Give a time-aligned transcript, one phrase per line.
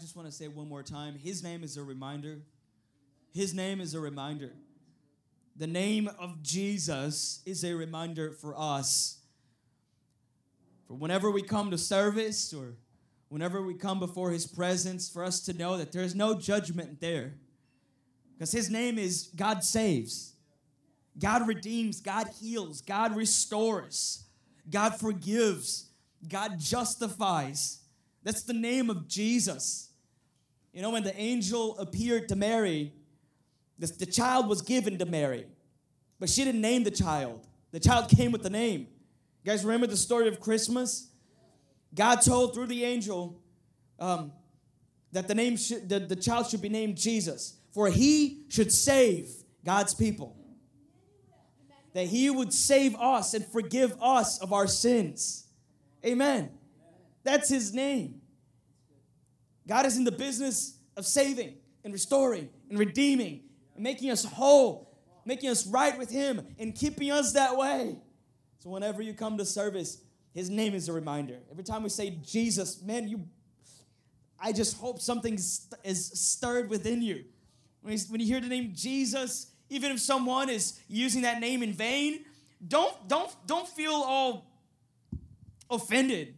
[0.00, 2.38] just want to say one more time His name is a reminder.
[3.32, 4.52] His name is a reminder.
[5.56, 9.18] The name of Jesus is a reminder for us.
[10.88, 12.76] For whenever we come to service or
[13.28, 17.34] whenever we come before His presence, for us to know that there's no judgment there.
[18.32, 20.32] Because His name is God saves,
[21.18, 24.24] God redeems, God heals, God restores,
[24.70, 25.90] God forgives,
[26.26, 27.80] God justifies.
[28.22, 29.89] That's the name of Jesus.
[30.72, 32.92] You know, when the angel appeared to Mary,
[33.78, 35.46] the, the child was given to Mary,
[36.18, 37.46] but she didn't name the child.
[37.72, 38.86] The child came with the name.
[39.42, 41.08] You guys remember the story of Christmas?
[41.94, 43.40] God told through the angel
[43.98, 44.32] um,
[45.12, 49.30] that the name the, the child should be named Jesus, for he should save
[49.64, 50.36] God's people.
[51.94, 55.46] That he would save us and forgive us of our sins.
[56.04, 56.50] Amen.
[57.24, 58.19] That's his name.
[59.70, 61.54] God is in the business of saving
[61.84, 63.42] and restoring and redeeming
[63.76, 67.96] and making us whole, making us right with him and keeping us that way.
[68.58, 70.02] So whenever you come to service,
[70.34, 71.38] his name is a reminder.
[71.52, 73.28] Every time we say Jesus, man, you
[74.40, 77.26] I just hope something is stirred within you.
[77.82, 81.62] When you, when you hear the name Jesus, even if someone is using that name
[81.62, 82.24] in vain,
[82.66, 84.50] don't don't don't feel all
[85.70, 86.34] offended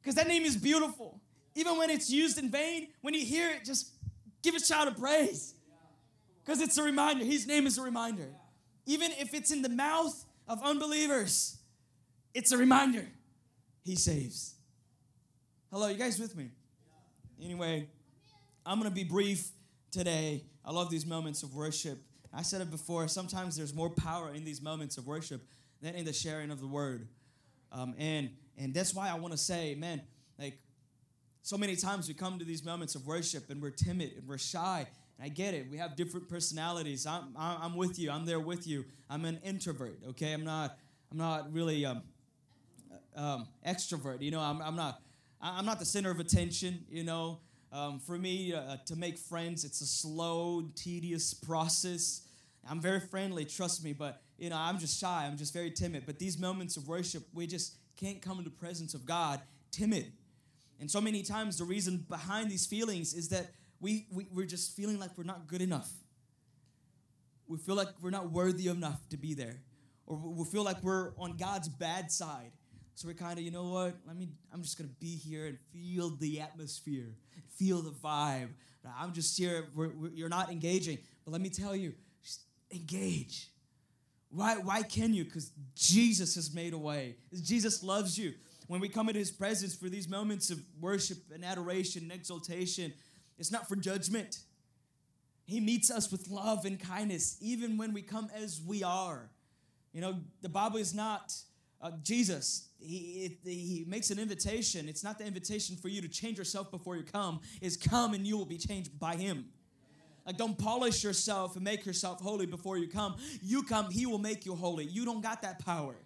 [0.00, 1.20] because that name is beautiful.
[1.54, 3.90] Even when it's used in vain, when you hear it, just
[4.42, 5.54] give a shout of praise.
[6.44, 7.24] Because it's a reminder.
[7.24, 8.28] His name is a reminder.
[8.86, 11.58] Even if it's in the mouth of unbelievers,
[12.34, 13.06] it's a reminder.
[13.84, 14.54] He saves.
[15.70, 16.50] Hello, you guys with me?
[17.42, 17.88] Anyway,
[18.64, 19.50] I'm going to be brief
[19.90, 20.44] today.
[20.64, 21.98] I love these moments of worship.
[22.32, 25.42] I said it before, sometimes there's more power in these moments of worship
[25.80, 27.08] than in the sharing of the word.
[27.72, 30.02] Um, and and that's why I want to say, man,
[30.38, 30.58] like
[31.48, 34.36] so many times we come to these moments of worship and we're timid and we're
[34.36, 34.86] shy.
[35.16, 35.66] And I get it.
[35.70, 37.06] We have different personalities.
[37.06, 38.10] I'm, I'm with you.
[38.10, 38.84] I'm there with you.
[39.08, 39.98] I'm an introvert.
[40.10, 40.76] Okay, I'm not.
[41.10, 42.02] I'm not really um,
[43.16, 44.20] um, extrovert.
[44.20, 45.00] You know, I'm, I'm not.
[45.40, 46.84] I'm not the center of attention.
[46.90, 47.38] You know,
[47.72, 52.28] um, for me uh, to make friends, it's a slow, tedious process.
[52.68, 55.24] I'm very friendly, trust me, but you know, I'm just shy.
[55.26, 56.04] I'm just very timid.
[56.04, 60.12] But these moments of worship, we just can't come into the presence of God timid.
[60.80, 63.50] And so many times, the reason behind these feelings is that
[63.80, 65.90] we, we, we're just feeling like we're not good enough.
[67.46, 69.60] We feel like we're not worthy enough to be there.
[70.06, 72.52] Or we feel like we're on God's bad side.
[72.94, 73.96] So we're kind of, you know what?
[74.06, 77.14] Let me, I'm just to be here and feel the atmosphere,
[77.56, 78.48] feel the vibe.
[78.98, 79.66] I'm just here.
[79.74, 80.98] We're, we're, you're not engaging.
[81.24, 83.50] But let me tell you, just engage.
[84.30, 85.24] Why, why can you?
[85.24, 87.16] Because Jesus has made a way.
[87.42, 88.34] Jesus loves you.
[88.68, 92.92] When we come into his presence for these moments of worship and adoration and exaltation,
[93.38, 94.38] it's not for judgment.
[95.46, 99.30] He meets us with love and kindness, even when we come as we are.
[99.94, 101.34] You know, the Bible is not
[101.80, 102.68] uh, Jesus.
[102.78, 104.86] He, it, he makes an invitation.
[104.86, 107.40] It's not the invitation for you to change yourself before you come.
[107.62, 109.46] Is come and you will be changed by Him.
[110.26, 113.16] Like, don't polish yourself and make yourself holy before you come.
[113.42, 114.84] You come, He will make you holy.
[114.84, 115.96] You don't got that power.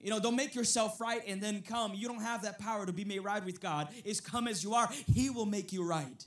[0.00, 1.94] You know, don't make yourself right and then come.
[1.94, 3.88] You don't have that power to be made right with God.
[4.04, 4.88] Is come as you are.
[5.12, 6.24] He will make you right.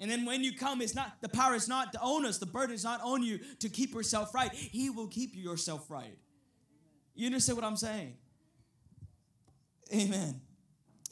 [0.00, 2.38] And then when you come, it's not the power is not to own us.
[2.38, 4.52] The burden is not on you to keep yourself right.
[4.52, 6.18] He will keep you yourself right.
[7.14, 8.14] You understand what I'm saying?
[9.94, 10.40] Amen.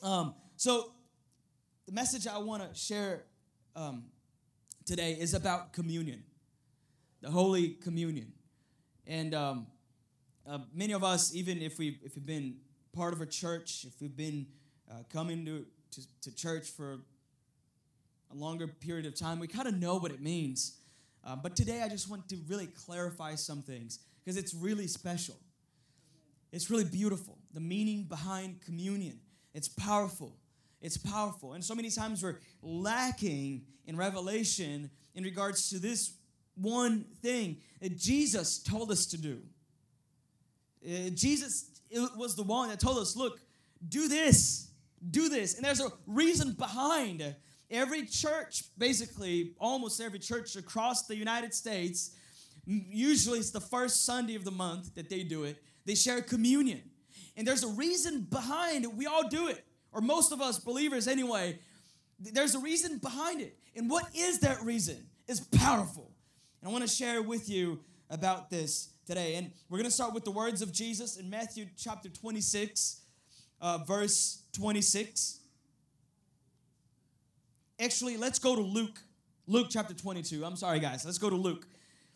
[0.02, 0.92] Um, so
[1.86, 3.24] the message I want to share
[3.76, 4.04] um,
[4.86, 6.24] today is about communion,
[7.20, 8.32] the Holy Communion.
[9.06, 9.66] And um,
[10.50, 12.56] uh, many of us, even if, we, if we've been
[12.92, 14.46] part of a church, if we've been
[14.90, 16.98] uh, coming to, to, to, church for
[18.32, 20.78] a longer period of time, we kind of know what it means.
[21.24, 25.36] Uh, but today I just want to really clarify some things because it's really special.
[26.50, 27.38] It's really beautiful.
[27.54, 29.20] The meaning behind communion.
[29.54, 30.36] It's powerful.
[30.80, 31.52] It's powerful.
[31.52, 36.14] And so many times we're lacking in revelation in regards to this
[36.56, 39.42] one thing that Jesus told us to do.
[40.84, 41.80] Uh, Jesus
[42.16, 43.40] was the one that told us, look,
[43.88, 44.70] do this,
[45.10, 45.56] do this.
[45.56, 47.34] And there's a reason behind
[47.70, 52.12] every church, basically, almost every church across the United States,
[52.66, 56.82] usually it's the first Sunday of the month that they do it, they share communion.
[57.36, 58.94] And there's a reason behind it.
[58.94, 61.58] We all do it or most of us believers anyway,
[62.18, 63.56] there's a reason behind it.
[63.74, 65.06] And what is that reason?
[65.26, 66.10] It's powerful.
[66.60, 69.34] And I want to share with you about this today.
[69.36, 73.00] And we're going to start with the words of Jesus in Matthew chapter 26,
[73.60, 75.40] uh, verse 26.
[77.80, 79.00] Actually, let's go to Luke.
[79.46, 80.44] Luke chapter 22.
[80.44, 81.04] I'm sorry, guys.
[81.04, 81.66] Let's go to Luke.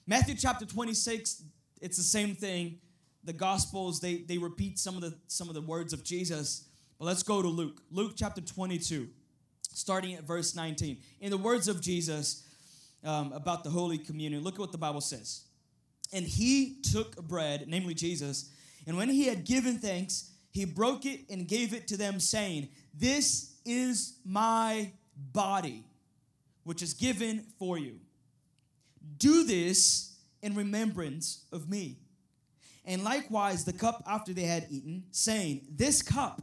[0.07, 1.43] Matthew chapter 26,
[1.81, 2.79] it's the same thing.
[3.25, 6.69] The Gospels, they, they repeat some of the some of the words of Jesus.
[6.99, 7.81] But let's go to Luke.
[7.91, 9.09] Luke chapter 22,
[9.73, 10.99] starting at verse 19.
[11.21, 12.47] In the words of Jesus
[13.03, 15.45] um, about the Holy Communion, look at what the Bible says.
[16.15, 18.49] And he took bread, namely Jesus,
[18.87, 22.69] and when he had given thanks, he broke it and gave it to them, saying,
[22.95, 24.93] This is my
[25.33, 25.85] body,
[26.63, 27.99] which is given for you.
[29.19, 31.99] Do this in remembrance of me.
[32.85, 36.43] And likewise, the cup after they had eaten, saying, This cup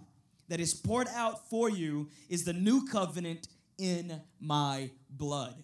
[0.50, 3.48] that is poured out for you is the new covenant
[3.78, 5.64] in my blood.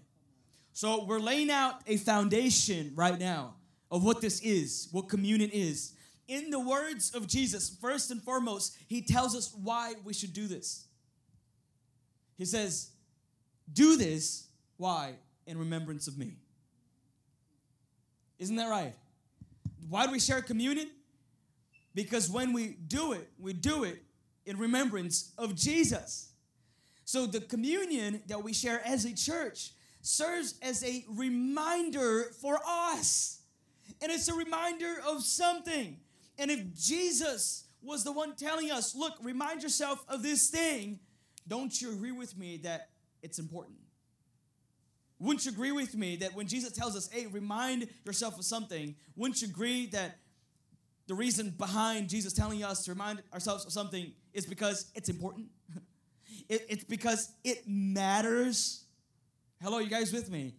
[0.71, 3.56] So we're laying out a foundation right now
[3.91, 5.93] of what this is, what communion is.
[6.27, 10.47] In the words of Jesus, first and foremost, he tells us why we should do
[10.47, 10.85] this.
[12.37, 12.91] He says,
[13.71, 15.13] Do this, why?
[15.45, 16.33] In remembrance of me.
[18.39, 18.93] Isn't that right?
[19.89, 20.89] Why do we share communion?
[21.95, 24.03] Because when we do it, we do it
[24.45, 26.31] in remembrance of Jesus.
[27.05, 33.39] So the communion that we share as a church serves as a reminder for us.
[34.01, 35.97] And it's a reminder of something.
[36.37, 40.99] And if Jesus was the one telling us, look, remind yourself of this thing,
[41.47, 42.89] don't you agree with me that
[43.21, 43.77] it's important?
[45.19, 48.95] Wouldn't you agree with me that when Jesus tells us, hey, remind yourself of something,
[49.15, 50.17] wouldn't you agree that
[51.07, 55.47] the reason behind Jesus telling us to remind ourselves of something is because it's important?
[56.49, 58.83] it, it's because it matters.
[59.61, 60.53] Hello, you guys with me?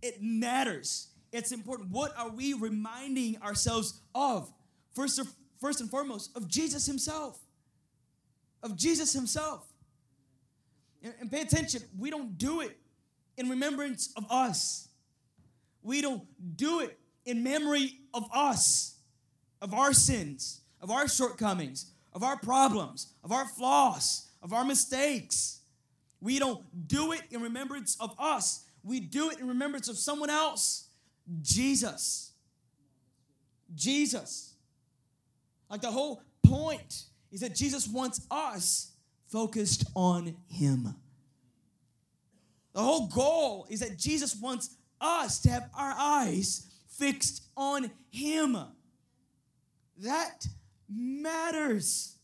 [0.00, 1.11] It matters.
[1.32, 1.90] It's important.
[1.90, 4.52] What are we reminding ourselves of?
[4.94, 5.20] First,
[5.60, 7.38] first and foremost, of Jesus Himself.
[8.62, 9.66] Of Jesus Himself.
[11.02, 12.78] And, and pay attention, we don't do it
[13.38, 14.88] in remembrance of us.
[15.82, 16.22] We don't
[16.56, 18.96] do it in memory of us,
[19.60, 25.60] of our sins, of our shortcomings, of our problems, of our flaws, of our mistakes.
[26.20, 28.64] We don't do it in remembrance of us.
[28.84, 30.88] We do it in remembrance of someone else
[31.40, 32.32] Jesus.
[33.74, 34.54] Jesus.
[35.70, 38.92] Like the whole point is that Jesus wants us
[39.28, 40.94] focused on Him.
[42.74, 48.56] The whole goal is that Jesus wants us to have our eyes fixed on Him.
[49.98, 50.46] That
[50.88, 52.16] matters.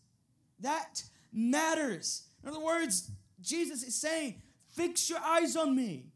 [0.61, 1.03] That
[1.33, 2.25] matters.
[2.43, 3.11] In other words,
[3.41, 4.43] Jesus is saying,
[4.75, 6.07] Fix your eyes on me.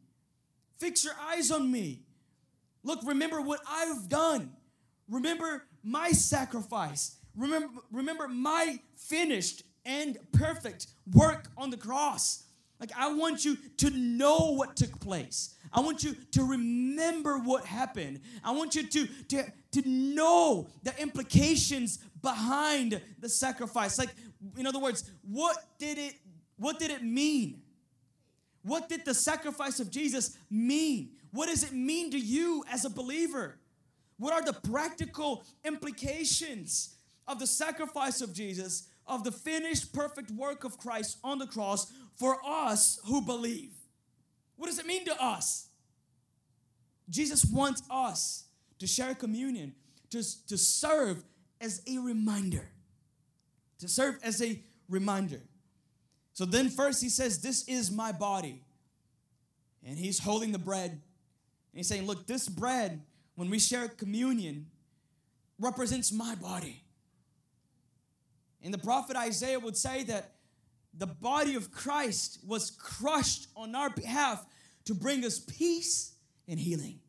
[0.78, 2.02] Fix your eyes on me.
[2.84, 4.52] Look, remember what I've done.
[5.08, 7.16] Remember my sacrifice.
[7.36, 12.44] Remember, remember my finished and perfect work on the cross.
[12.78, 15.54] Like, I want you to know what took place.
[15.72, 18.20] I want you to remember what happened.
[18.44, 23.98] I want you to, to, to know the implications behind the sacrifice.
[23.98, 24.10] Like,
[24.56, 26.14] in other words, what did it
[26.62, 27.60] what did it mean?
[28.62, 31.10] What did the sacrifice of Jesus mean?
[31.32, 33.58] What does it mean to you as a believer?
[34.18, 36.94] What are the practical implications
[37.26, 41.90] of the sacrifice of Jesus, of the finished perfect work of Christ on the cross
[42.16, 43.72] for us who believe?
[44.56, 45.68] What does it mean to us?
[47.08, 48.44] Jesus wants us
[48.78, 49.74] to share communion,
[50.10, 51.24] to, to serve
[51.60, 52.68] as a reminder.
[53.80, 55.40] To serve as a reminder.
[56.34, 58.62] So then, first, he says, This is my body.
[59.84, 61.00] And he's holding the bread
[61.74, 63.02] he's saying, Look, this bread,
[63.34, 64.66] when we share communion,
[65.58, 66.82] represents my body.
[68.62, 70.32] And the prophet Isaiah would say that
[70.96, 74.44] the body of Christ was crushed on our behalf
[74.84, 76.14] to bring us peace
[76.46, 77.00] and healing.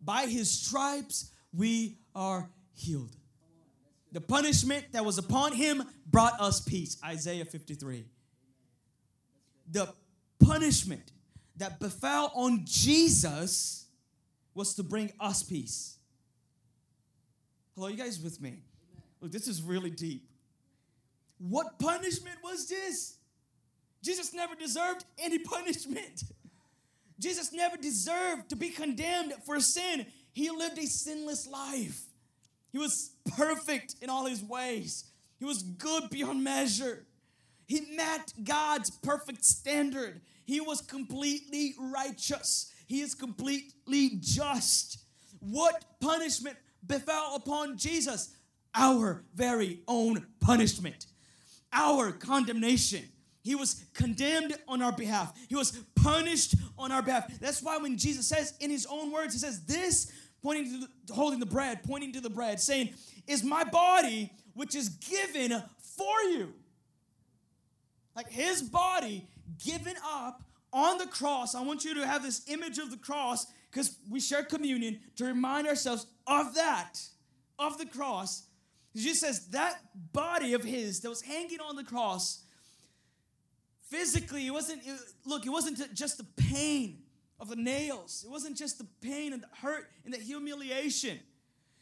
[0.00, 3.16] By his stripes, we are healed.
[4.12, 6.98] The punishment that was upon him brought us peace.
[7.04, 8.04] Isaiah 53.
[9.70, 9.88] The
[10.38, 11.12] punishment
[11.62, 13.86] that befell on Jesus
[14.52, 15.96] was to bring us peace.
[17.76, 18.58] Hello, you guys with me?
[19.20, 20.28] Look, this is really deep.
[21.38, 23.14] What punishment was this?
[24.02, 26.24] Jesus never deserved any punishment.
[27.20, 30.06] Jesus never deserved to be condemned for sin.
[30.32, 32.02] He lived a sinless life.
[32.72, 35.04] He was perfect in all his ways.
[35.38, 37.06] He was good beyond measure.
[37.68, 40.22] He met God's perfect standard.
[40.44, 42.72] He was completely righteous.
[42.86, 44.98] He is completely just.
[45.40, 46.56] What punishment
[46.86, 48.34] befell upon Jesus?
[48.74, 51.06] Our very own punishment,
[51.72, 53.04] our condemnation,
[53.42, 55.36] He was condemned on our behalf.
[55.48, 57.38] He was punished on our behalf.
[57.40, 60.10] That's why when Jesus says in his own words, he says, This,
[60.42, 62.90] pointing to the, holding the bread, pointing to the bread, saying,
[63.26, 66.52] Is my body which is given for you.
[68.14, 69.26] Like his body
[69.64, 71.54] given up on the cross.
[71.54, 75.24] I want you to have this image of the cross because we share communion to
[75.24, 76.94] remind ourselves of that,
[77.58, 78.44] of the cross.
[78.94, 79.80] Jesus says that
[80.12, 82.44] body of his that was hanging on the cross,
[83.88, 86.98] physically, it wasn't, it, look, it wasn't just the pain
[87.40, 91.18] of the nails, it wasn't just the pain and the hurt and the humiliation.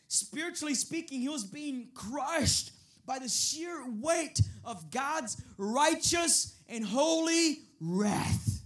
[0.08, 2.72] Spiritually speaking, he was being crushed
[3.10, 8.62] by the sheer weight of God's righteous and holy wrath.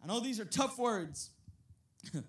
[0.00, 1.30] I know these are tough words.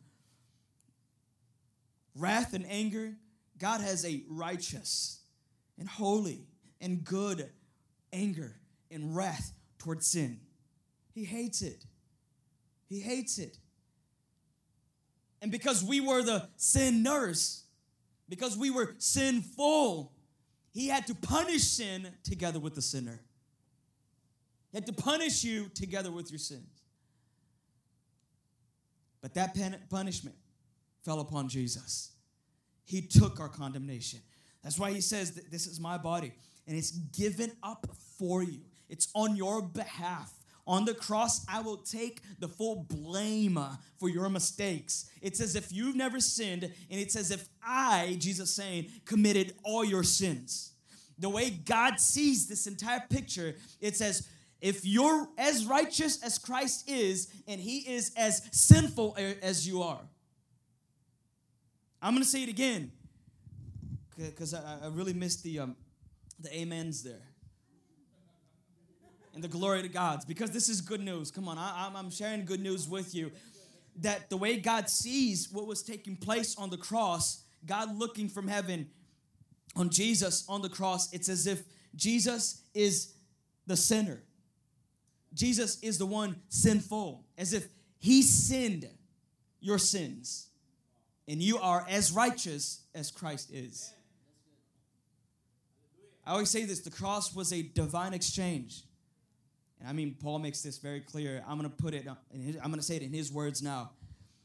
[2.16, 3.14] wrath and anger,
[3.60, 5.20] God has a righteous
[5.78, 6.48] and holy
[6.82, 7.52] and good
[8.12, 8.56] anger
[8.90, 10.40] and wrath towards sin.
[11.14, 11.86] He hates it.
[12.88, 13.60] He hates it.
[15.40, 17.66] And because we were the sinners,
[18.30, 20.14] because we were sinful,
[20.72, 23.20] he had to punish sin together with the sinner.
[24.72, 26.84] He had to punish you together with your sins.
[29.22, 29.58] But that
[29.90, 30.36] punishment
[31.04, 32.12] fell upon Jesus.
[32.86, 34.20] He took our condemnation.
[34.64, 36.32] That's why he says, This is my body,
[36.68, 38.62] and it's given up for you.
[38.88, 40.32] It's on your behalf.
[40.70, 43.60] On the cross, I will take the full blame
[43.98, 45.10] for your mistakes.
[45.20, 49.84] It's as if you've never sinned, and it's as if I, Jesus saying, committed all
[49.84, 50.74] your sins.
[51.18, 54.28] The way God sees this entire picture, it says,
[54.62, 60.02] if you're as righteous as Christ is, and he is as sinful as you are.
[62.00, 62.92] I'm gonna say it again
[64.16, 65.76] because I, I, really missed the um,
[66.40, 67.29] the amens there
[69.34, 71.32] and the glory to God's because this is good news.
[71.32, 73.32] Come on, I, I'm sharing good news with you
[74.02, 78.48] that the way God sees what was taking place on the cross, God looking from
[78.48, 78.90] heaven
[79.76, 81.64] on Jesus on the cross, it's as if
[81.96, 83.14] Jesus is
[83.68, 84.22] the sinner.
[85.34, 87.68] Jesus is the one sinful, as if
[88.00, 88.88] he sinned
[89.60, 90.48] your sins,
[91.28, 93.94] and you are as righteous as Christ is.
[96.26, 98.84] I always say this the cross was a divine exchange.
[99.80, 101.44] And I mean, Paul makes this very clear.
[101.48, 103.62] I'm going to put it, uh, his, I'm going to say it in his words
[103.62, 103.92] now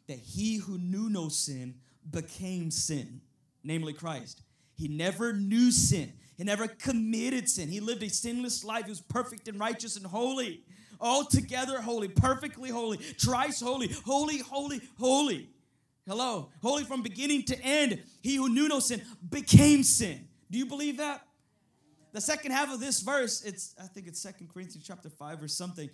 [0.07, 1.75] that he who knew no sin
[2.11, 3.21] became sin,
[3.63, 4.43] namely Christ.
[4.77, 7.69] He never knew sin, he never committed sin.
[7.69, 8.85] He lived a sinless life.
[8.85, 10.63] He was perfect and righteous and holy,
[11.01, 15.49] altogether holy, perfectly holy, thrice holy, holy, holy, holy.
[16.07, 18.03] Hello, holy from beginning to end.
[18.21, 19.01] He who knew no sin
[19.31, 20.29] became sin.
[20.51, 21.27] Do you believe that?
[22.15, 25.49] The second half of this verse, it's I think it's Second Corinthians chapter 5 or
[25.49, 25.91] something.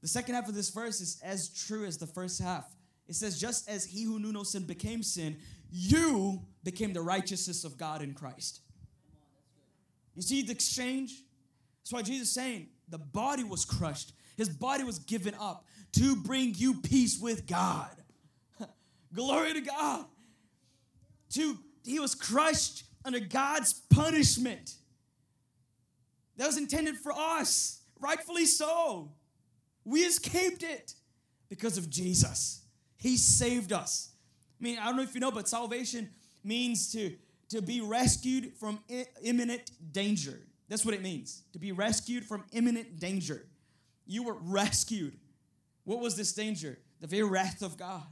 [0.00, 2.66] The second half of this verse is as true as the first half.
[3.08, 5.36] It says, just as he who knew no sin became sin,
[5.70, 8.60] you became the righteousness of God in Christ.
[10.16, 11.22] You see the exchange?
[11.80, 16.16] That's why Jesus is saying the body was crushed, his body was given up to
[16.16, 17.90] bring you peace with God.
[19.14, 20.06] Glory to God.
[21.34, 24.74] To he was crushed under God's punishment
[26.36, 29.10] that was intended for us, rightfully so.
[29.84, 30.94] We escaped it
[31.48, 32.62] because of Jesus.
[32.96, 34.10] He saved us.
[34.60, 36.10] I mean, I don't know if you know, but salvation
[36.44, 37.16] means to,
[37.48, 38.80] to be rescued from
[39.22, 40.40] imminent danger.
[40.68, 43.46] That's what it means to be rescued from imminent danger.
[44.06, 45.16] You were rescued.
[45.84, 46.78] What was this danger?
[47.00, 48.04] The very wrath of God.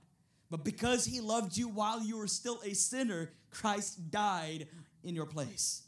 [0.50, 4.66] But because He loved you while you were still a sinner, Christ died
[5.04, 5.84] in your place.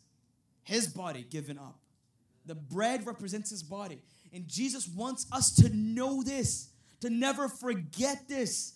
[0.63, 1.82] His body given up.
[2.47, 4.03] The bread represents his body.
[4.33, 6.71] And Jesus wants us to know this,
[7.01, 8.75] to never forget this,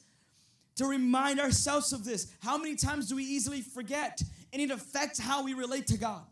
[0.76, 2.32] to remind ourselves of this.
[2.40, 4.22] How many times do we easily forget?
[4.52, 6.22] And it affects how we relate to God.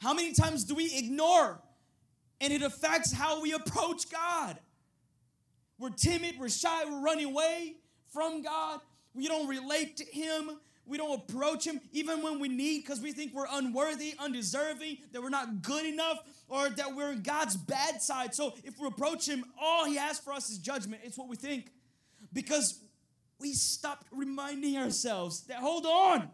[0.00, 1.60] How many times do we ignore?
[2.40, 4.58] And it affects how we approach God.
[5.78, 7.76] We're timid, we're shy, we're running away
[8.12, 8.80] from God.
[9.14, 10.50] We don't relate to Him.
[10.84, 15.22] We don't approach Him even when we need because we think we're unworthy, undeserving, that
[15.22, 18.34] we're not good enough, or that we're in God's bad side.
[18.34, 21.02] So if we approach Him, all He has for us is judgment.
[21.04, 21.70] It's what we think
[22.32, 22.80] because
[23.38, 26.28] we stopped reminding ourselves that, hold on,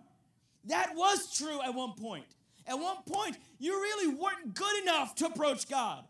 [0.64, 2.26] that was true at one point.
[2.66, 6.04] At one point, you really weren't good enough to approach God.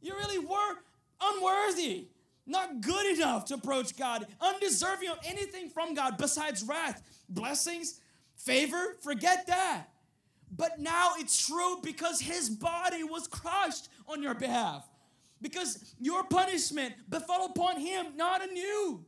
[0.00, 0.74] You really were
[1.20, 2.08] unworthy,
[2.46, 8.00] not good enough to approach God, undeserving of anything from God besides wrath blessings,
[8.36, 9.86] favor, forget that.
[10.56, 14.88] But now it's true because his body was crushed on your behalf.
[15.42, 19.04] Because your punishment befell upon him, not on you.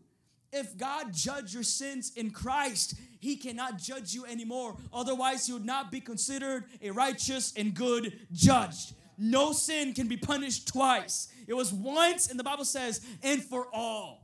[0.52, 4.76] If God judged your sins in Christ, he cannot judge you anymore.
[4.92, 8.92] Otherwise, he would not be considered a righteous and good judge.
[9.18, 11.28] No sin can be punished twice.
[11.46, 14.22] It was once, and the Bible says, and for all.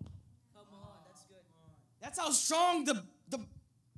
[0.55, 1.37] Come on, that's good.
[2.01, 3.03] That's how strong the,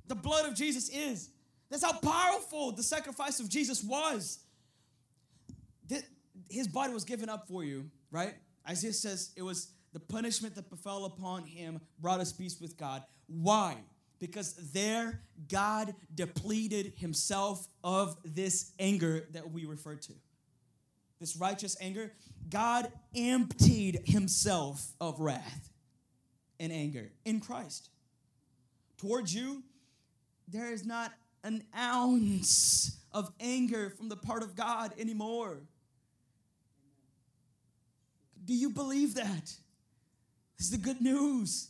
[0.07, 1.29] the, blood of Jesus is.
[1.69, 4.39] That's how powerful the sacrifice of Jesus was.
[6.49, 8.35] His body was given up for you, right?
[8.67, 13.03] Isaiah says it was the punishment that befell upon him brought us peace with God.
[13.27, 13.77] Why?
[14.19, 20.13] Because there God depleted himself of this anger that we refer to.
[21.19, 22.11] This righteous anger,
[22.49, 25.69] God emptied himself of wrath
[26.59, 27.89] and anger in Christ.
[28.97, 29.63] Towards you,
[30.47, 31.11] there is not
[31.43, 35.61] an ounce of anger from the part of God anymore.
[38.43, 39.53] Do you believe that?
[40.57, 41.69] This is the good news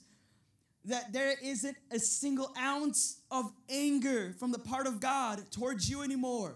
[0.86, 6.04] that there isn't a single ounce of anger from the part of God towards you
[6.04, 6.56] anymore.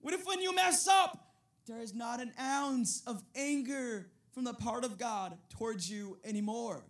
[0.00, 1.32] What if when you mess up,
[1.66, 6.84] there is not an ounce of anger from the part of God towards you anymore?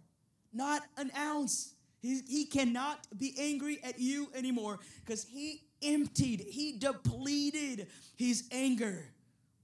[0.52, 1.74] Not an ounce.
[2.00, 9.06] He, he cannot be angry at you anymore because he emptied, he depleted his anger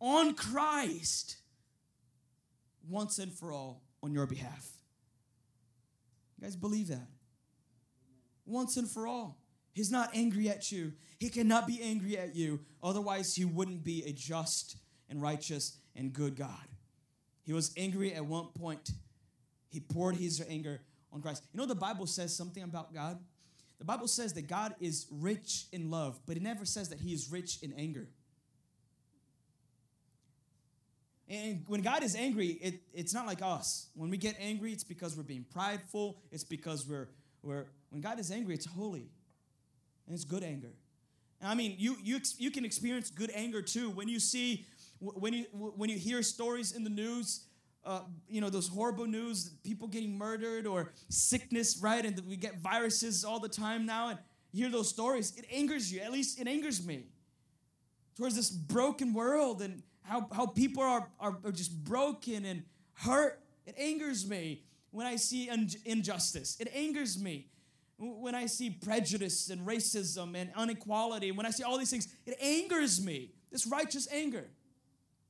[0.01, 1.37] on Christ
[2.89, 4.69] once and for all on your behalf.
[6.39, 7.09] You guys believe that?
[8.45, 9.39] Once and for all.
[9.73, 10.93] He's not angry at you.
[11.19, 12.61] He cannot be angry at you.
[12.83, 14.77] Otherwise, he wouldn't be a just
[15.09, 16.69] and righteous and good God.
[17.45, 18.91] He was angry at one point.
[19.69, 20.83] He poured his anger
[21.15, 21.45] on Christ.
[21.53, 23.19] You know, the Bible says something about God.
[23.79, 27.13] The Bible says that God is rich in love, but it never says that he
[27.13, 28.09] is rich in anger.
[31.29, 33.89] And when God is angry, it, it's not like us.
[33.95, 36.21] When we get angry, it's because we're being prideful.
[36.31, 37.09] It's because we're,
[37.43, 39.09] we're when God is angry, it's holy.
[40.07, 40.73] And it's good anger.
[41.41, 43.89] And I mean, you, you, you can experience good anger too.
[43.91, 44.67] When you see,
[45.01, 47.47] when you, when you hear stories in the news
[47.85, 52.05] uh, you know, those horrible news, people getting murdered or sickness, right?
[52.05, 54.09] And we get viruses all the time now.
[54.09, 54.19] And
[54.53, 56.01] hear those stories, it angers you.
[56.01, 57.05] At least it angers me
[58.17, 62.63] towards this broken world and how, how people are, are, are just broken and
[62.95, 63.41] hurt.
[63.67, 66.57] It angers me when I see un- injustice.
[66.61, 67.49] It angers me
[67.99, 71.33] when I see prejudice and racism and inequality.
[71.33, 73.31] When I see all these things, it angers me.
[73.51, 74.49] This righteous anger.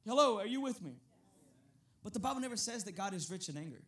[0.06, 0.96] Hello, are you with me?
[2.04, 3.82] But the Bible never says that God is rich in anger.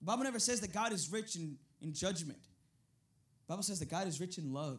[0.00, 2.38] The Bible never says that God is rich in, in judgment.
[3.46, 4.78] The Bible says that God is rich in love.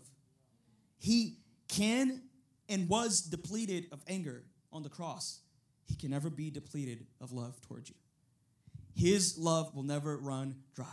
[1.00, 2.22] He can
[2.70, 5.42] and was depleted of anger on the cross.
[5.86, 7.96] He can never be depleted of love towards you.
[8.94, 10.86] His love will never run dry.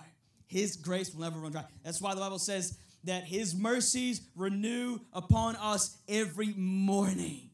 [0.47, 1.65] His grace will never run dry.
[1.85, 7.51] That's why the Bible says that His mercies renew upon us every morning.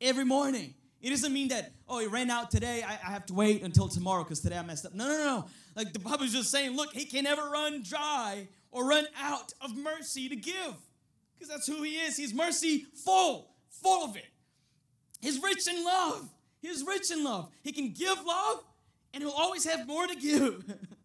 [0.00, 0.74] Every morning.
[1.04, 3.88] It doesn't mean that, oh, it ran out today, I, I have to wait until
[3.88, 4.94] tomorrow because today I messed up.
[4.94, 5.44] No, no, no.
[5.76, 9.76] Like the Bible's just saying, look, he can never run dry or run out of
[9.76, 10.74] mercy to give
[11.34, 12.16] because that's who he is.
[12.16, 14.24] He's mercy full, full of it.
[15.20, 16.26] He's rich in love.
[16.62, 17.50] He's rich in love.
[17.62, 18.64] He can give love
[19.12, 20.64] and he'll always have more to give.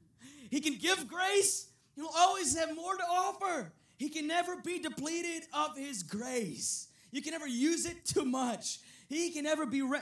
[0.50, 3.74] he can give grace, he'll always have more to offer.
[3.98, 6.88] He can never be depleted of his grace.
[7.12, 8.80] You can never use it too much.
[9.10, 10.00] He can never be, re-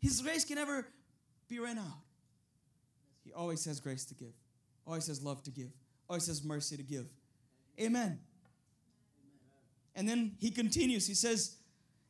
[0.00, 0.86] his grace can never
[1.48, 1.98] be ran out.
[3.24, 4.32] He always has grace to give,
[4.86, 5.70] always has love to give,
[6.08, 7.06] always has mercy to give.
[7.80, 8.20] Amen.
[9.96, 11.06] And then he continues.
[11.06, 11.56] He says,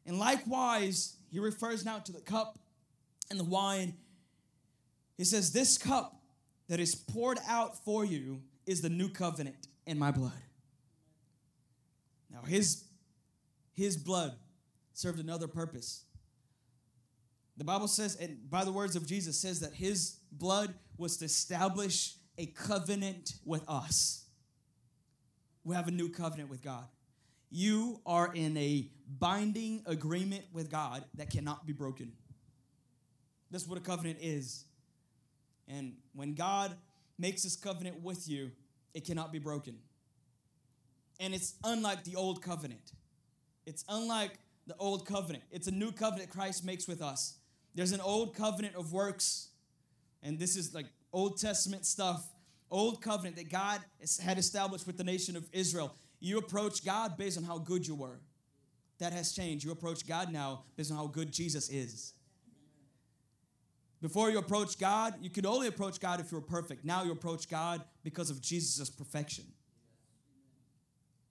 [0.06, 2.58] and likewise, he refers now to the cup
[3.30, 3.94] and the wine.
[5.16, 6.20] He says, This cup
[6.68, 10.32] that is poured out for you is the new covenant in my blood.
[12.30, 12.84] Now, his,
[13.72, 14.34] his blood
[14.92, 16.03] served another purpose.
[17.56, 21.24] The Bible says, and by the words of Jesus, says that his blood was to
[21.24, 24.24] establish a covenant with us.
[25.62, 26.86] We have a new covenant with God.
[27.50, 32.12] You are in a binding agreement with God that cannot be broken.
[33.50, 34.64] That's what a covenant is.
[35.68, 36.76] And when God
[37.18, 38.50] makes this covenant with you,
[38.92, 39.78] it cannot be broken.
[41.20, 42.92] And it's unlike the old covenant.
[43.64, 44.32] It's unlike
[44.66, 45.44] the old covenant.
[45.52, 47.38] It's a new covenant Christ makes with us.
[47.74, 49.48] There's an old covenant of works,
[50.22, 52.26] and this is like Old Testament stuff,
[52.70, 53.80] old covenant that God
[54.22, 55.94] had established with the nation of Israel.
[56.20, 58.20] You approach God based on how good you were.
[58.98, 59.64] that has changed.
[59.64, 62.12] You approach God now based on how good Jesus is.
[64.00, 66.84] Before you approach God, you could only approach God if you were perfect.
[66.84, 69.44] Now you approach God because of Jesus' perfection.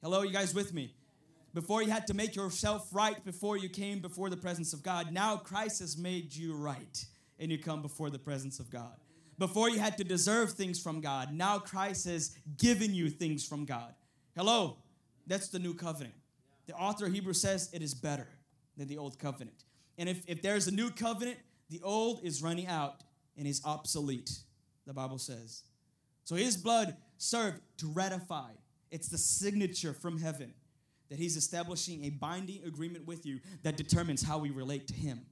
[0.02, 0.94] Hello, you guys with me?
[1.54, 5.12] Before you had to make yourself right before you came before the presence of God,
[5.12, 7.06] now Christ has made you right
[7.40, 8.96] and you come before the presence of God.
[9.38, 13.66] Before you had to deserve things from God, now Christ has given you things from
[13.66, 13.94] God.
[14.36, 14.78] Hello,
[15.28, 16.16] that's the new covenant.
[16.66, 18.28] The author of Hebrews says it is better
[18.76, 19.64] than the old covenant.
[20.00, 21.38] And if, if there's a new covenant,
[21.70, 23.04] the old is running out
[23.38, 24.40] and is obsolete,
[24.88, 25.64] the Bible says.
[26.24, 28.52] So his blood served to ratify.
[28.90, 30.54] It's the signature from heaven
[31.10, 35.26] that he's establishing a binding agreement with you that determines how we relate to him.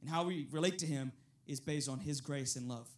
[0.00, 1.12] And how we relate to him
[1.46, 2.88] is based on his grace and love.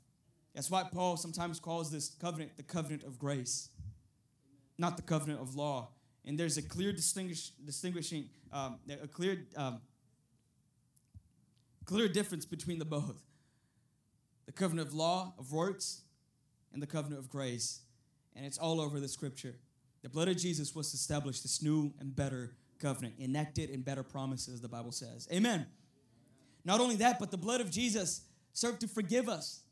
[0.54, 3.68] That's why Paul sometimes calls this covenant the covenant of grace,
[4.76, 5.90] not the covenant of law.
[6.24, 9.80] And there's a clear distinguish, distinguishing, um, a clear um,
[11.84, 13.22] clear difference between the both
[14.46, 16.00] the covenant of law, of works,
[16.72, 17.80] and the covenant of grace.
[18.34, 19.56] And it's all over the scripture.
[20.02, 24.02] The blood of Jesus was to establish this new and better covenant, enacted in better
[24.02, 25.28] promises, the Bible says.
[25.32, 25.66] Amen.
[26.64, 29.62] Not only that, but the blood of Jesus served to forgive us.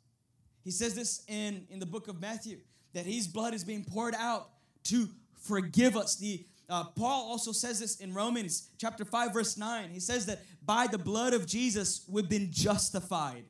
[0.64, 2.58] He says this in, in the book of Matthew
[2.92, 4.48] that his blood is being poured out
[4.84, 5.08] to
[5.42, 6.16] forgive us.
[6.16, 9.90] The uh, Paul also says this in Romans chapter 5, verse 9.
[9.90, 13.44] He says that by the blood of Jesus, we've been justified.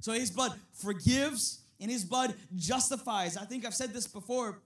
[0.00, 3.36] So his blood forgives and his blood justifies.
[3.36, 4.60] I think I've said this before,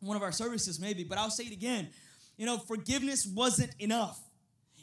[0.00, 1.88] one of our services maybe, but I'll say it again.
[2.36, 4.20] You know, forgiveness wasn't enough.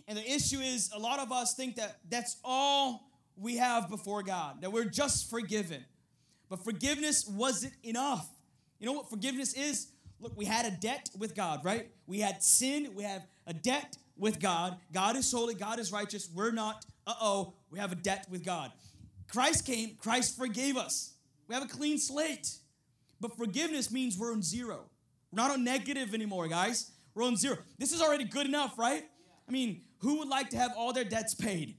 [0.07, 4.23] And the issue is, a lot of us think that that's all we have before
[4.23, 5.83] God, that we're just forgiven.
[6.49, 8.29] But forgiveness wasn't enough.
[8.79, 9.87] You know what forgiveness is?
[10.19, 11.89] Look, we had a debt with God, right?
[12.05, 14.77] We had sin, we have a debt with God.
[14.91, 16.29] God is holy, God is righteous.
[16.33, 18.71] We're not, uh oh, we have a debt with God.
[19.27, 21.13] Christ came, Christ forgave us.
[21.47, 22.49] We have a clean slate.
[23.19, 24.85] But forgiveness means we're on zero.
[25.31, 26.91] We're not on negative anymore, guys.
[27.13, 27.57] We're on zero.
[27.77, 29.03] This is already good enough, right?
[29.47, 31.75] I mean, who would like to have all their debts paid?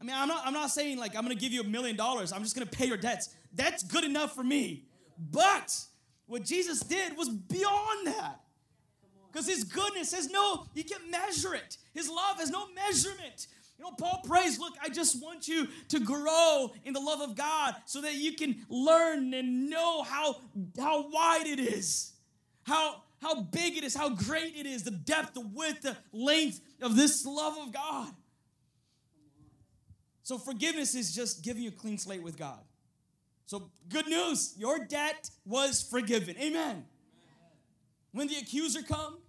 [0.00, 2.32] I mean, I'm not, I'm not saying like I'm gonna give you a million dollars,
[2.32, 3.34] I'm just gonna pay your debts.
[3.54, 4.84] That's good enough for me.
[5.30, 5.76] But
[6.26, 8.40] what Jesus did was beyond that.
[9.30, 11.76] Because his goodness says, no, you can't measure it.
[11.92, 13.46] His love has no measurement.
[13.78, 17.36] You know, Paul prays, look, I just want you to grow in the love of
[17.36, 20.40] God so that you can learn and know how,
[20.78, 22.12] how wide it is,
[22.64, 26.60] how, how big it is, how great it is, the depth, the width, the length
[26.82, 28.12] of this love of God.
[30.24, 32.58] So forgiveness is just giving you a clean slate with God.
[33.46, 36.36] So, good news, your debt was forgiven.
[36.38, 36.84] Amen.
[38.12, 39.20] When the accuser come,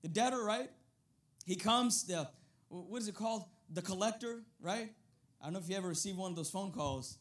[0.00, 0.70] the debtor, right?
[1.44, 2.26] He comes, the
[2.68, 3.44] what is it called?
[3.70, 4.90] The collector, right?
[5.40, 7.18] I don't know if you ever received one of those phone calls.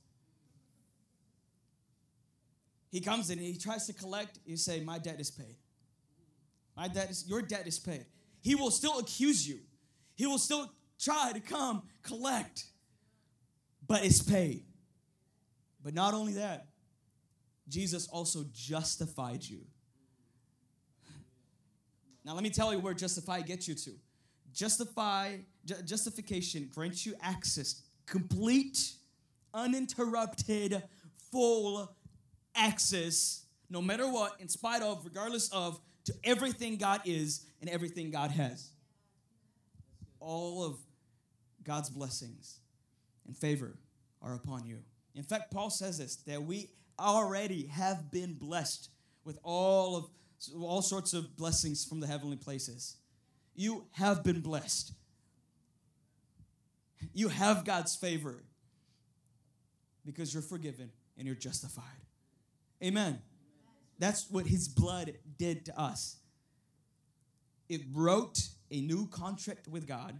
[2.89, 4.39] He comes in and he tries to collect.
[4.45, 5.55] You say, My debt is paid.
[6.75, 8.05] My debt is your debt is paid.
[8.41, 9.59] He will still accuse you.
[10.15, 12.65] He will still try to come collect,
[13.87, 14.63] but it's paid.
[15.83, 16.67] But not only that,
[17.67, 19.59] Jesus also justified you.
[22.25, 23.91] Now, let me tell you where justified gets you to.
[24.57, 28.93] Justify, ju- justification grants you access, complete,
[29.53, 30.81] uninterrupted,
[31.31, 31.95] full
[32.55, 38.09] access, no matter what, in spite of, regardless of, to everything God is and everything
[38.09, 38.71] God has.
[40.19, 40.77] All of
[41.63, 42.57] God's blessings
[43.27, 43.77] and favor
[44.23, 44.79] are upon you.
[45.13, 48.89] In fact, Paul says this that we already have been blessed
[49.23, 50.09] with all of
[50.59, 52.95] all sorts of blessings from the heavenly places.
[53.57, 54.93] You have been blessed.
[57.13, 58.43] You have God's favor
[60.05, 61.83] because you're forgiven and you're justified.
[62.81, 63.19] Amen.
[63.99, 66.17] That's what his blood did to us.
[67.67, 68.39] It wrote
[68.71, 70.19] a new contract with God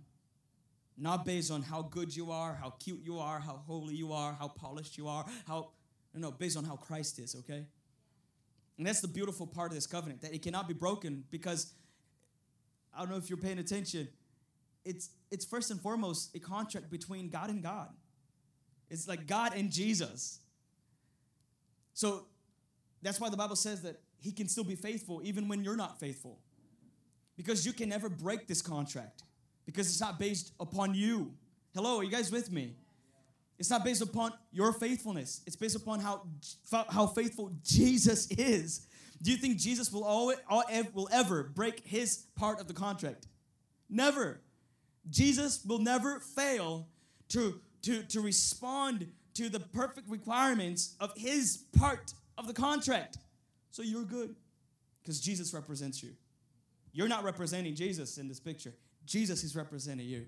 [0.97, 4.33] not based on how good you are, how cute you are, how holy you are,
[4.33, 5.69] how polished you are, how,
[6.13, 7.67] no, no, based on how Christ is, okay?
[8.79, 11.73] And that's the beautiful part of this covenant, that it cannot be broken because,
[12.97, 14.07] I don't know if you're paying attention,
[14.83, 17.89] it's, it's first and foremost a contract between God and God.
[18.89, 20.39] It's like God and Jesus.
[21.93, 22.25] So
[23.01, 25.99] that's why the Bible says that He can still be faithful even when you're not
[25.99, 26.39] faithful.
[27.35, 29.23] Because you can never break this contract
[29.65, 31.33] because it's not based upon you.
[31.75, 32.73] Hello, are you guys with me?
[33.59, 35.41] It's not based upon your faithfulness.
[35.45, 36.23] It's based upon how,
[36.89, 38.87] how faithful Jesus is.
[39.21, 40.37] Do you think Jesus will always
[40.93, 43.27] will ever break his part of the contract?
[43.89, 44.41] Never.
[45.09, 46.87] Jesus will never fail
[47.29, 53.17] to, to, to respond to the perfect requirements of his part of the contract.
[53.71, 54.35] So you're good
[55.01, 56.11] because Jesus represents you.
[56.91, 58.73] You're not representing Jesus in this picture,
[59.05, 60.25] Jesus is representing you.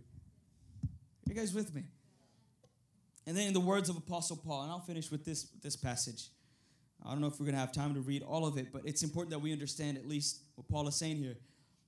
[1.28, 1.84] You guys with me?
[3.28, 6.30] And then in the words of Apostle Paul, and I'll finish with this, this passage.
[7.06, 8.82] I don't know if we're going to have time to read all of it, but
[8.86, 11.38] it's important that we understand at least what Paul is saying here.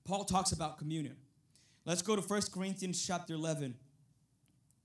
[0.04, 1.16] Paul talks about communion.
[1.84, 3.74] Let's go to 1 Corinthians chapter 11,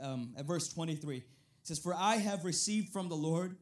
[0.02, 1.18] um, at verse 23.
[1.18, 1.24] It
[1.64, 3.56] says, For I have received from the Lord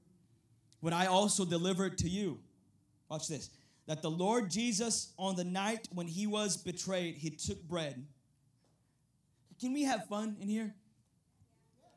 [0.79, 2.39] what I also delivered to you.
[3.09, 3.49] Watch this.
[3.87, 8.05] That the Lord Jesus, on the night when he was betrayed, he took bread.
[9.59, 10.73] Can we have fun in here?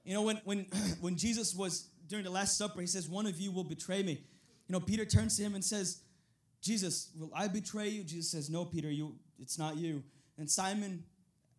[0.04, 0.66] You know, when, when,
[1.00, 4.24] when Jesus was during the Last Supper, he says, One of you will betray me.
[4.68, 6.02] You know, Peter turns to him and says,
[6.60, 8.04] Jesus, will I betray you?
[8.04, 10.02] Jesus says, No, Peter, you it's not you.
[10.36, 11.04] And Simon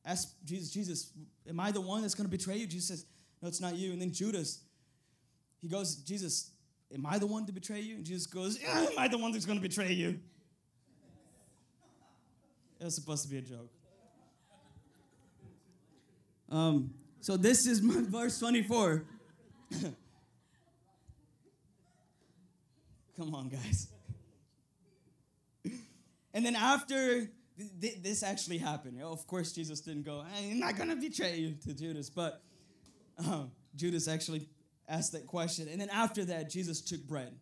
[0.06, 1.12] asks Jesus, Jesus,
[1.48, 2.68] am I the one that's going to betray you?
[2.68, 3.06] Jesus says,
[3.42, 3.94] No, it's not you.
[3.94, 4.62] And then Judas,
[5.62, 6.52] he goes, Jesus,
[6.94, 7.96] am I the one to betray you?
[7.96, 10.20] And Jesus goes, Am I the one that's going to betray you?
[12.80, 13.70] It was supposed to be a joke.
[16.50, 16.92] Um,
[17.22, 19.04] so this is my verse 24.
[23.20, 23.90] Come on, guys.
[26.34, 27.30] And then after
[27.82, 31.56] th- this actually happened, of course, Jesus didn't go, I'm not going to betray you
[31.66, 32.42] to Judas, but
[33.18, 34.48] um, Judas actually
[34.88, 35.68] asked that question.
[35.68, 37.36] And then after that, Jesus took bread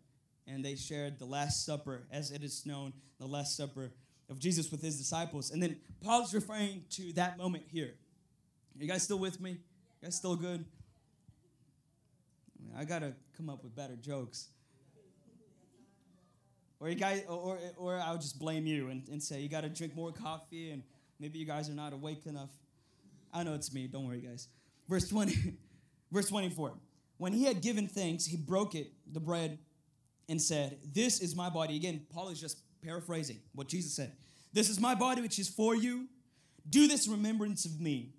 [0.48, 3.92] and they shared the Last Supper, as it is known, the Last Supper
[4.32, 5.52] of Jesus with his disciples.
[5.52, 7.94] And then Paul's referring to that moment here.
[8.80, 9.52] You guys still with me?
[9.52, 9.58] You
[10.02, 10.66] guys still good?
[12.58, 14.48] I, mean, I gotta come up with better jokes.
[16.80, 19.96] Or you guys, or, or I'll just blame you and, and say you gotta drink
[19.96, 20.84] more coffee and
[21.20, 22.50] maybe you guys are not awake enough.
[23.34, 24.48] I know it's me, don't worry, guys.
[24.88, 25.54] Verse 20,
[26.12, 26.74] verse 24.
[27.18, 29.58] When he had given thanks, he broke it, the bread,
[30.30, 31.76] and said, This is my body.
[31.76, 34.14] Again, Paul is just paraphrasing what Jesus said.
[34.54, 36.08] This is my body, which is for you.
[36.70, 38.14] Do this remembrance of me.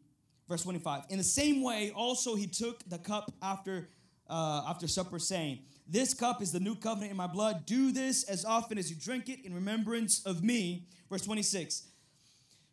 [0.49, 1.05] Verse 25.
[1.11, 3.88] In the same way, also he took the cup after,
[4.29, 7.64] uh, after supper, saying, This cup is the new covenant in my blood.
[7.64, 10.85] Do this as often as you drink it in remembrance of me.
[11.09, 11.88] Verse 26.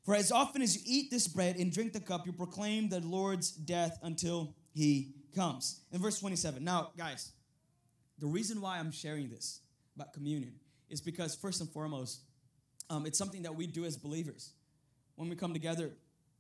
[0.04, 3.00] For as often as you eat this bread and drink the cup, you proclaim the
[3.00, 5.80] Lord's death until he comes.
[5.94, 6.62] In verse 27.
[6.64, 7.32] Now, guys,
[8.20, 9.62] the reason why I'm sharing this
[9.96, 10.54] about communion
[10.90, 12.20] is because, first and foremost,
[12.90, 14.52] um, it's something that we do as believers.
[15.16, 15.92] When we come together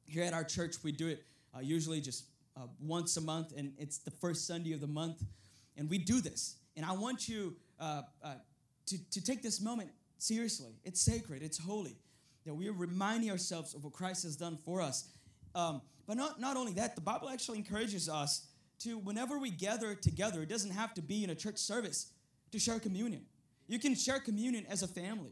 [0.06, 1.24] here at our church, we do it
[1.56, 2.26] uh, usually just
[2.58, 5.24] uh, once a month, and it's the first Sunday of the month.
[5.78, 6.58] And we do this.
[6.76, 8.36] And I want you uh, uh
[8.88, 10.74] to, to take this moment seriously.
[10.84, 11.98] It's sacred, it's holy,
[12.46, 15.10] that we are reminding ourselves of what Christ has done for us.
[15.56, 18.48] Um, but not, not only that, the Bible actually encourages us
[18.80, 22.12] to, whenever we gather together, it doesn't have to be in a church service
[22.52, 23.24] to share communion.
[23.68, 25.32] You can share communion as a family.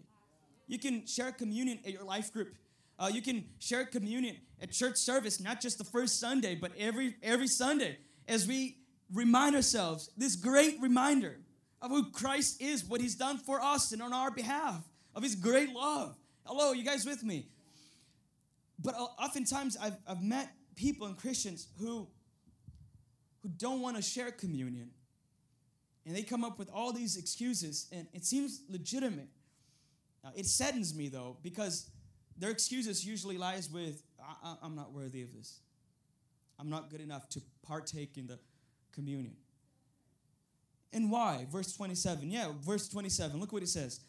[0.68, 2.56] You can share communion at your life group.
[2.98, 7.16] Uh, you can share communion at church service, not just the first Sunday, but every
[7.22, 8.78] every Sunday, as we
[9.14, 11.38] remind ourselves this great reminder
[11.82, 14.84] of who Christ is, what He's done for us and on our behalf,
[15.16, 16.16] of His great love.
[16.46, 17.48] Hello, you guys with me?
[18.80, 22.08] But oftentimes, I've, I've met people and Christians who
[23.42, 24.90] who don't want to share communion,
[26.06, 29.28] and they come up with all these excuses, and it seems legitimate.
[30.36, 31.90] It saddens me though because
[32.38, 34.02] their excuses usually lies with
[34.44, 35.60] I, am not worthy of this.
[36.58, 38.40] I'm not good enough to partake in the
[38.94, 39.36] communion.
[40.94, 41.48] And why?
[41.52, 42.30] Verse 27.
[42.30, 43.40] Yeah, verse 27.
[43.40, 44.00] Look what it says.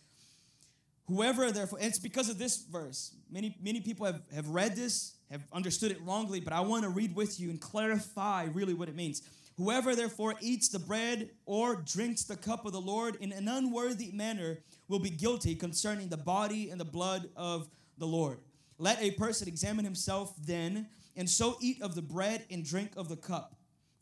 [1.07, 3.15] Whoever therefore, it's because of this verse.
[3.31, 6.89] Many, many people have, have read this, have understood it wrongly, but I want to
[6.89, 9.23] read with you and clarify really what it means.
[9.57, 14.11] Whoever therefore eats the bread or drinks the cup of the Lord in an unworthy
[14.13, 17.69] manner will be guilty concerning the body and the blood of
[17.99, 18.39] the Lord.
[18.79, 23.09] Let a person examine himself then, and so eat of the bread and drink of
[23.09, 23.55] the cup.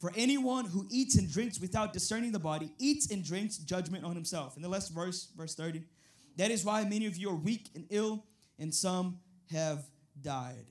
[0.03, 4.17] For anyone who eats and drinks without discerning the body eats and drinks judgment on
[4.17, 4.57] himself.
[4.57, 5.85] And the last verse, verse 30.
[6.39, 8.25] That is why many of you are weak and ill,
[8.59, 9.21] and some
[9.53, 9.85] have
[10.21, 10.67] died.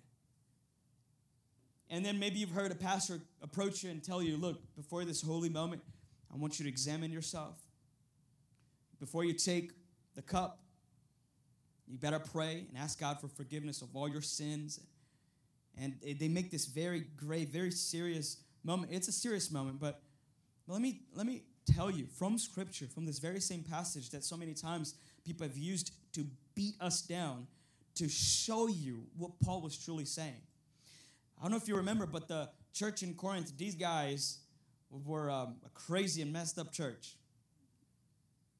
[1.89, 5.21] And then maybe you've heard a pastor approach you and tell you, look, before this
[5.21, 5.81] holy moment,
[6.29, 7.55] I want you to examine yourself.
[8.99, 9.71] Before you take
[10.13, 10.59] the cup,
[11.87, 14.81] you better pray and ask God for forgiveness of all your sins.
[15.77, 18.91] And they make this very grave, very serious moment.
[18.91, 20.01] It's a serious moment, but
[20.67, 24.35] let me let me tell you from scripture, from this very same passage that so
[24.37, 24.95] many times
[25.25, 27.47] people have used to beat us down,
[27.95, 30.41] to show you what Paul was truly saying.
[31.39, 34.39] I don't know if you remember, but the church in Corinth, these guys
[35.05, 37.15] were um, a crazy and messed up church.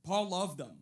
[0.04, 0.78] Paul loved them.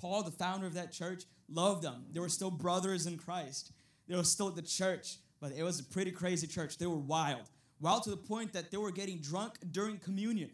[0.00, 2.04] Paul, the founder of that church, loved them.
[2.12, 3.72] They were still brothers in Christ.
[4.08, 6.78] They were still at the church, but it was a pretty crazy church.
[6.78, 7.50] They were wild.
[7.80, 10.50] Wild to the point that they were getting drunk during communion.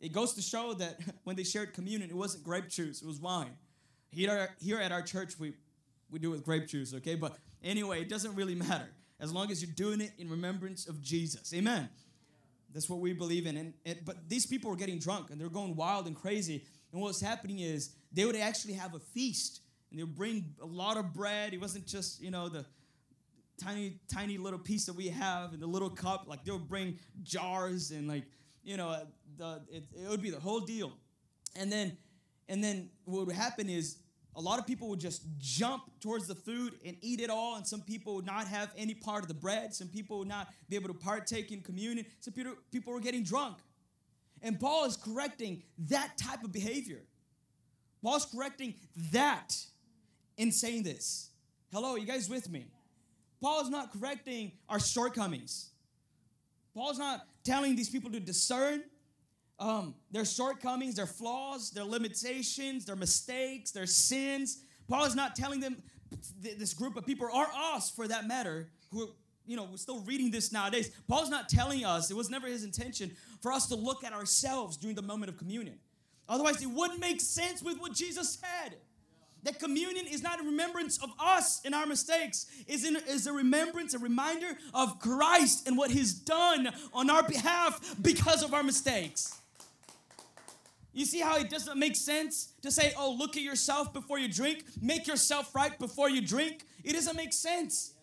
[0.00, 3.20] It goes to show that when they shared communion, it wasn't grape juice, it was
[3.20, 3.56] wine.
[4.10, 5.54] Here, here at our church, we,
[6.10, 7.14] we do it with grape juice, okay?
[7.14, 8.88] But anyway, it doesn't really matter
[9.20, 11.54] as long as you're doing it in remembrance of Jesus.
[11.54, 11.88] Amen.
[12.74, 13.56] That's what we believe in.
[13.56, 16.64] And, and but these people were getting drunk and they're going wild and crazy.
[16.92, 20.66] And what's happening is they would actually have a feast and they would bring a
[20.66, 21.54] lot of bread.
[21.54, 22.66] It wasn't just, you know, the
[23.58, 26.24] tiny, tiny little piece that we have in the little cup.
[26.26, 28.24] Like they'll bring jars and like,
[28.62, 28.96] you know,
[29.36, 30.92] the it, it would be the whole deal.
[31.56, 31.96] And then
[32.48, 33.98] and then what would happen is
[34.34, 37.66] a lot of people would just jump towards the food and eat it all, and
[37.66, 39.74] some people would not have any part of the bread.
[39.74, 42.06] Some people would not be able to partake in communion.
[42.20, 43.58] Some people, people were getting drunk.
[44.40, 47.02] And Paul is correcting that type of behavior.
[48.02, 48.74] Paul's correcting
[49.12, 49.54] that
[50.36, 51.30] in saying this.
[51.70, 52.66] Hello, you guys with me?
[53.42, 55.70] Paul is not correcting our shortcomings.
[56.74, 58.84] Paul's not telling these people to discern
[59.58, 64.62] um, their shortcomings, their flaws, their limitations, their mistakes, their sins.
[64.88, 65.82] Paul is not telling them,
[66.40, 69.08] this group of people, or us for that matter, who
[69.44, 70.90] you know, we're still reading this nowadays.
[71.08, 74.76] Paul's not telling us, it was never his intention for us to look at ourselves
[74.76, 75.78] during the moment of communion.
[76.28, 78.76] Otherwise, it wouldn't make sense with what Jesus said.
[79.44, 83.32] That communion is not a remembrance of us and our mistakes, is, in, is a
[83.32, 88.62] remembrance, a reminder of Christ and what He's done on our behalf because of our
[88.62, 89.36] mistakes.
[90.92, 94.28] You see how it doesn't make sense to say, oh, look at yourself before you
[94.28, 96.64] drink, make yourself right before you drink?
[96.84, 97.94] It doesn't make sense.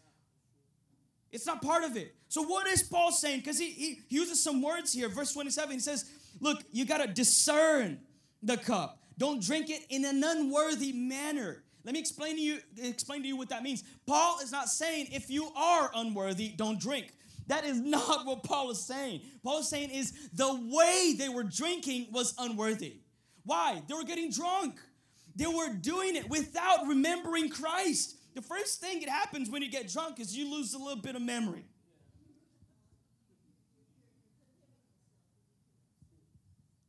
[1.32, 2.16] It's not part of it.
[2.28, 3.40] So, what is Paul saying?
[3.40, 5.08] Because he, he uses some words here.
[5.10, 6.06] Verse 27, he says,
[6.40, 8.00] Look, you got to discern
[8.42, 8.99] the cup.
[9.20, 11.62] Don't drink it in an unworthy manner.
[11.84, 13.84] Let me explain to you explain to you what that means.
[14.08, 17.14] Paul is not saying if you are unworthy, don't drink.
[17.48, 19.22] That is not what Paul is saying.
[19.44, 23.02] Paul is saying is the way they were drinking was unworthy.
[23.44, 23.84] Why?
[23.88, 24.80] They were getting drunk.
[25.36, 28.16] They were doing it without remembering Christ.
[28.36, 31.16] The first thing that happens when you get drunk is you lose a little bit
[31.16, 31.66] of memory.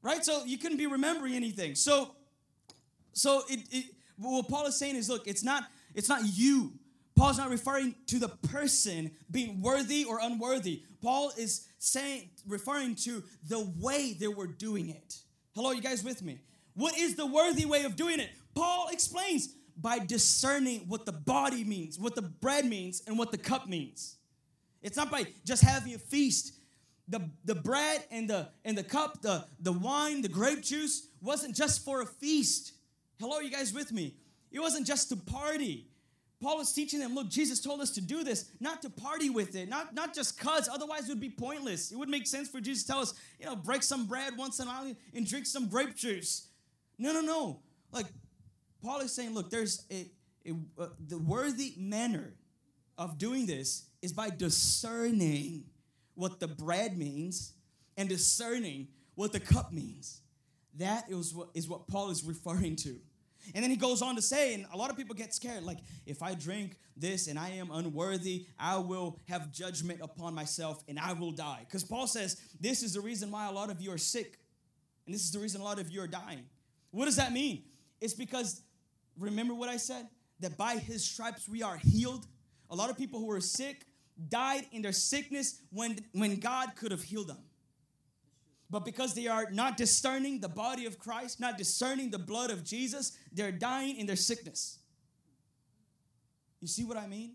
[0.03, 0.25] Right?
[0.25, 1.75] So you couldn't be remembering anything.
[1.75, 2.15] So
[3.13, 3.85] so it, it
[4.17, 6.73] what Paul is saying is look, it's not it's not you
[7.21, 10.85] Paul's not referring to the person being worthy or unworthy.
[11.03, 15.19] Paul is saying, referring to the way they were doing it.
[15.55, 16.41] Hello, you guys with me?
[16.73, 18.31] What is the worthy way of doing it?
[18.55, 23.39] Paul explains by discerning what the body means, what the bread means, and what the
[23.39, 24.17] cup means.
[24.81, 26.55] It's not by just having a feast.
[27.07, 31.55] The, the bread and the and the cup, the, the wine, the grape juice wasn't
[31.55, 32.73] just for a feast.
[33.21, 34.15] Hello, you guys with me?
[34.51, 35.87] It wasn't just to party.
[36.41, 39.55] Paul is teaching them, look, Jesus told us to do this, not to party with
[39.55, 41.93] it, not, not just cuz, otherwise it would be pointless.
[41.93, 44.59] It would make sense for Jesus to tell us, you know, break some bread once
[44.59, 46.49] in a while and drink some grape juice.
[46.99, 47.61] No, no, no.
[47.93, 48.07] Like,
[48.83, 50.07] Paul is saying, look, there's a,
[50.47, 52.33] a uh, the worthy manner
[52.97, 55.65] of doing this is by discerning
[56.15, 57.53] what the bread means
[57.99, 60.23] and discerning what the cup means.
[60.79, 62.99] That is what, is what Paul is referring to.
[63.55, 65.79] And then he goes on to say, and a lot of people get scared like,
[66.07, 70.99] if I drink this and I am unworthy, I will have judgment upon myself and
[70.99, 71.61] I will die.
[71.67, 74.39] Because Paul says, this is the reason why a lot of you are sick.
[75.07, 76.45] And this is the reason a lot of you are dying.
[76.91, 77.65] What does that mean?
[78.01, 78.63] It's because,
[79.19, 80.09] remember what I said?
[80.41, 82.27] That by his stripes we are healed.
[82.71, 83.87] A lot of people who were sick
[84.29, 87.39] died in their sickness when, when God could have healed them.
[88.71, 92.63] But because they are not discerning the body of Christ, not discerning the blood of
[92.63, 94.79] Jesus, they're dying in their sickness.
[96.61, 97.33] You see what I mean?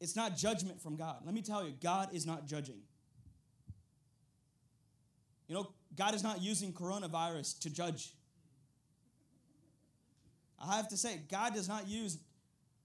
[0.00, 1.18] It's not judgment from God.
[1.24, 2.80] Let me tell you, God is not judging.
[5.46, 8.14] You know, God is not using coronavirus to judge.
[10.60, 12.18] I have to say, God does not use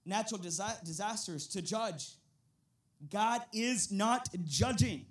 [0.04, 2.12] natural disasters to judge.
[3.10, 5.06] God is not judging.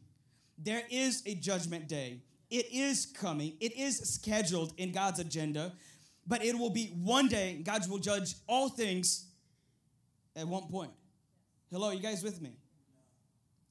[0.58, 2.22] There is a judgment day.
[2.56, 5.74] It is coming, it is scheduled in God's agenda,
[6.26, 9.26] but it will be one day God will judge all things
[10.38, 10.92] at one point.
[11.70, 12.52] Hello, you guys with me?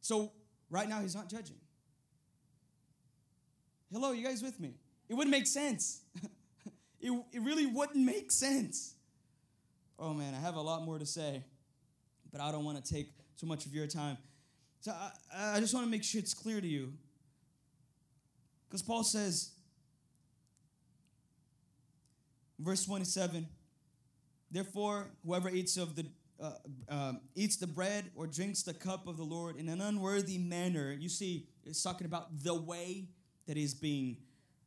[0.03, 0.33] So,
[0.69, 1.57] right now, He's not judging.
[3.91, 4.75] Hello, you guys with me?
[5.09, 6.03] It wouldn't make sense.
[7.01, 8.97] it, it really wouldn't make sense.
[9.99, 11.43] Oh man, I have a lot more to say,
[12.31, 13.09] but I don't want to take
[13.41, 14.19] too much of your time.
[14.83, 16.93] So I, I just want to make sure it's clear to you.
[18.69, 19.53] Because Paul says,
[22.59, 23.47] verse 27,
[24.51, 26.07] therefore, whoever eats of the
[26.41, 26.51] uh,
[26.89, 30.93] uh, eats the bread or drinks the cup of the Lord in an unworthy manner,
[30.93, 33.07] you see, it's talking about the way
[33.47, 34.17] that is being,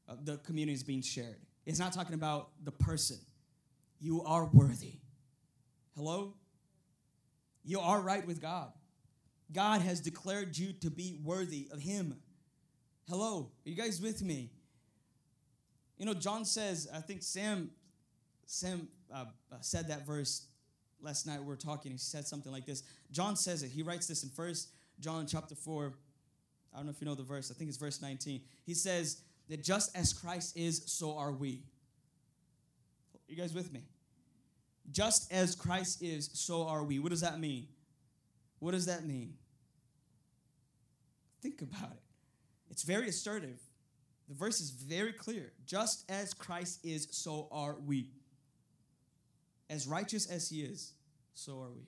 [0.07, 1.37] uh, the community is being shared.
[1.65, 3.17] It's not talking about the person.
[3.99, 4.99] You are worthy.
[5.95, 6.35] Hello?
[7.65, 8.71] You are right with God.
[9.51, 12.17] God has declared you to be worthy of Him.
[13.09, 13.51] Hello?
[13.65, 14.49] Are you guys with me?
[15.97, 17.71] You know, John says, I think Sam,
[18.45, 20.47] Sam uh, uh said that verse
[21.01, 22.83] last night we were talking, he said something like this.
[23.11, 23.71] John says it.
[23.71, 25.93] He writes this in First John chapter 4.
[26.73, 27.49] I don't know if you know the verse.
[27.49, 28.41] I think it's verse 19.
[28.65, 31.61] He says that just as Christ is, so are we.
[33.29, 33.83] You guys with me?
[34.91, 36.99] Just as Christ is, so are we.
[36.99, 37.67] What does that mean?
[38.59, 39.35] What does that mean?
[41.41, 42.06] Think about it.
[42.69, 43.59] It's very assertive.
[44.27, 45.53] The verse is very clear.
[45.65, 48.11] Just as Christ is, so are we.
[49.69, 50.93] As righteous as he is,
[51.33, 51.87] so are we.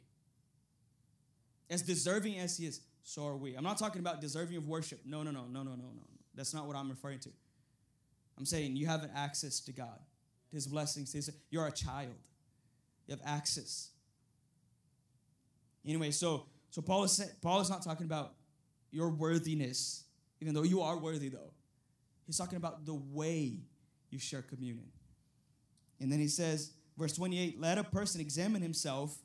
[1.70, 3.56] As deserving as he is, so are we.
[3.56, 5.02] I'm not talking about deserving of worship.
[5.06, 6.04] No, no, no, no, no, no, no.
[6.36, 7.30] That's not what I'm referring to.
[8.38, 10.00] I'm saying you have access to God,
[10.50, 11.12] to his blessings.
[11.12, 12.16] His, you're a child.
[13.08, 13.90] You have access.
[15.86, 18.34] Anyway, so so Paul is Paul is not talking about
[18.92, 20.04] your worthiness,
[20.42, 21.54] even though you are worthy though.
[22.26, 23.60] He's talking about the way
[24.10, 24.88] you share communion.
[26.00, 29.18] And then he says, Verse 28 Let a person examine himself,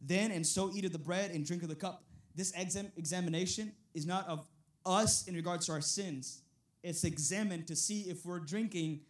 [0.00, 2.02] then and so eat of the bread and drink of the cup.
[2.34, 4.46] This exam- examination is not of
[4.84, 6.42] us in regards to our sins,
[6.82, 9.00] it's examined to see if we're drinking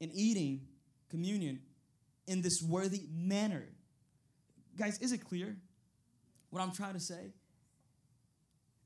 [0.00, 0.60] and eating
[1.10, 1.60] communion
[2.26, 3.64] in this worthy manner.
[4.76, 5.56] Guys, is it clear
[6.50, 7.32] what I'm trying to say?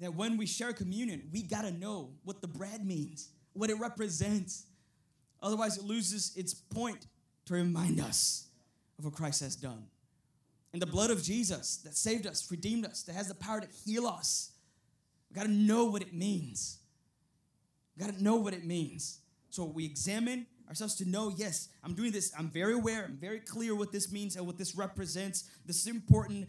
[0.02, 3.78] That when we share communion, we got to know what the bread means, what it
[3.78, 4.66] represents.
[5.40, 7.06] Otherwise, it loses its point
[7.46, 8.48] to remind us
[8.98, 9.84] of what Christ has done.
[10.72, 13.68] And the blood of Jesus that saved us, redeemed us, that has the power to
[13.84, 14.50] heal us.
[15.30, 16.78] We got to know what it means.
[17.96, 19.20] We got to know what it means.
[19.50, 22.32] So we examine ourselves to know, yes, I'm doing this.
[22.36, 23.04] I'm very aware.
[23.04, 25.44] I'm very clear what this means and what this represents.
[25.64, 26.48] This is important.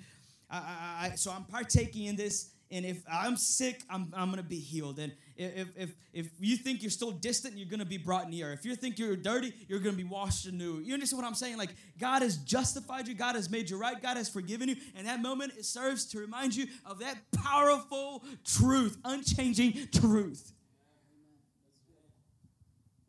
[0.49, 4.41] I, I, I, so I'm partaking in this and if I'm sick, I'm, I'm gonna
[4.41, 4.97] be healed.
[4.97, 8.51] And if, if, if you think you're still distant, you're gonna be brought near.
[8.51, 10.79] If you think you're dirty, you're gonna be washed anew.
[10.79, 11.57] You understand what I'm saying?
[11.57, 11.69] Like
[11.99, 15.21] God has justified you, God has made you right, God has forgiven you, and that
[15.21, 20.51] moment it serves to remind you of that powerful truth, unchanging truth.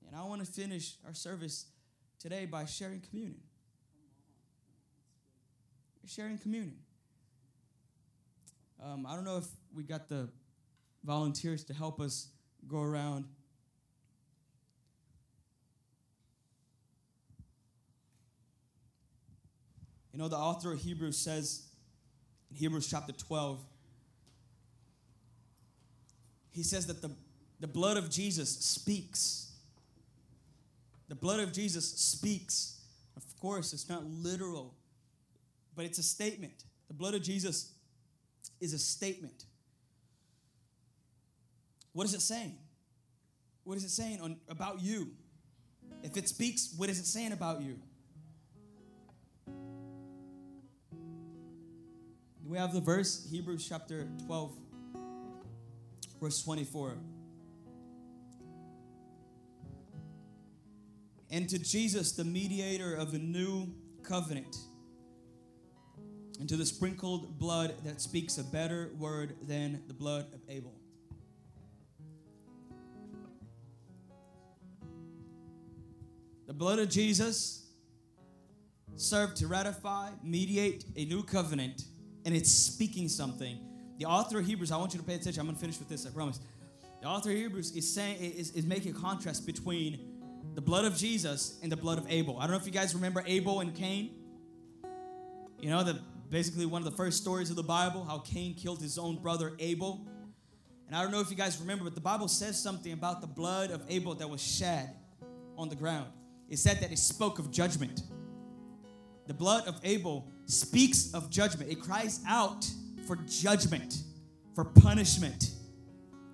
[0.06, 1.66] And I want to finish our service
[2.20, 3.40] today by sharing communion.
[6.06, 6.76] Sharing communion.
[8.82, 10.28] Um, I don't know if we got the
[11.04, 12.28] volunteers to help us
[12.66, 13.24] go around.
[20.12, 21.66] You know, the author of Hebrews says
[22.50, 23.60] in Hebrews chapter 12,
[26.52, 27.10] he says that the,
[27.58, 29.52] the blood of Jesus speaks.
[31.08, 32.80] The blood of Jesus speaks.
[33.16, 34.74] Of course, it's not literal,
[35.74, 36.64] but it's a statement.
[36.86, 37.73] The blood of Jesus
[38.60, 39.44] is a statement.
[41.92, 42.56] What is it saying?
[43.64, 45.12] What is it saying on, about you?
[46.02, 47.78] If it speaks, what is it saying about you?
[52.46, 54.52] We have the verse, Hebrews chapter 12,
[56.20, 56.98] verse 24.
[61.30, 64.56] And to Jesus, the mediator of a new covenant
[66.40, 70.74] and to the sprinkled blood that speaks a better word than the blood of Abel.
[76.46, 77.66] The blood of Jesus
[78.96, 81.84] served to ratify, mediate a new covenant,
[82.24, 83.58] and it's speaking something.
[83.98, 85.40] The author of Hebrews, I want you to pay attention.
[85.40, 86.40] I'm going to finish with this, I promise.
[87.00, 89.98] The author of Hebrews is saying is, is making a contrast between
[90.54, 92.38] the blood of Jesus and the blood of Abel.
[92.38, 94.10] I don't know if you guys remember Abel and Cain.
[95.60, 96.00] You know, the
[96.30, 99.52] basically one of the first stories of the Bible, how Cain killed his own brother
[99.58, 100.06] Abel.
[100.86, 103.26] And I don't know if you guys remember, but the Bible says something about the
[103.26, 104.90] blood of Abel that was shed
[105.56, 106.10] on the ground.
[106.48, 108.02] It said that it spoke of judgment.
[109.26, 112.66] The blood of Abel speaks of judgment, it cries out
[113.06, 114.02] for judgment,
[114.54, 115.52] for punishment.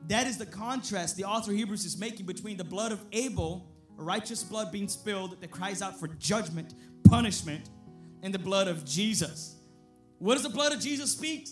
[0.09, 4.43] That is the contrast the author Hebrews is making between the blood of Abel, righteous
[4.43, 6.75] blood being spilled that cries out for judgment,
[7.09, 7.71] punishment,
[8.23, 9.60] and the blood of Jesus
[10.21, 11.49] what does the blood of Jesus speak?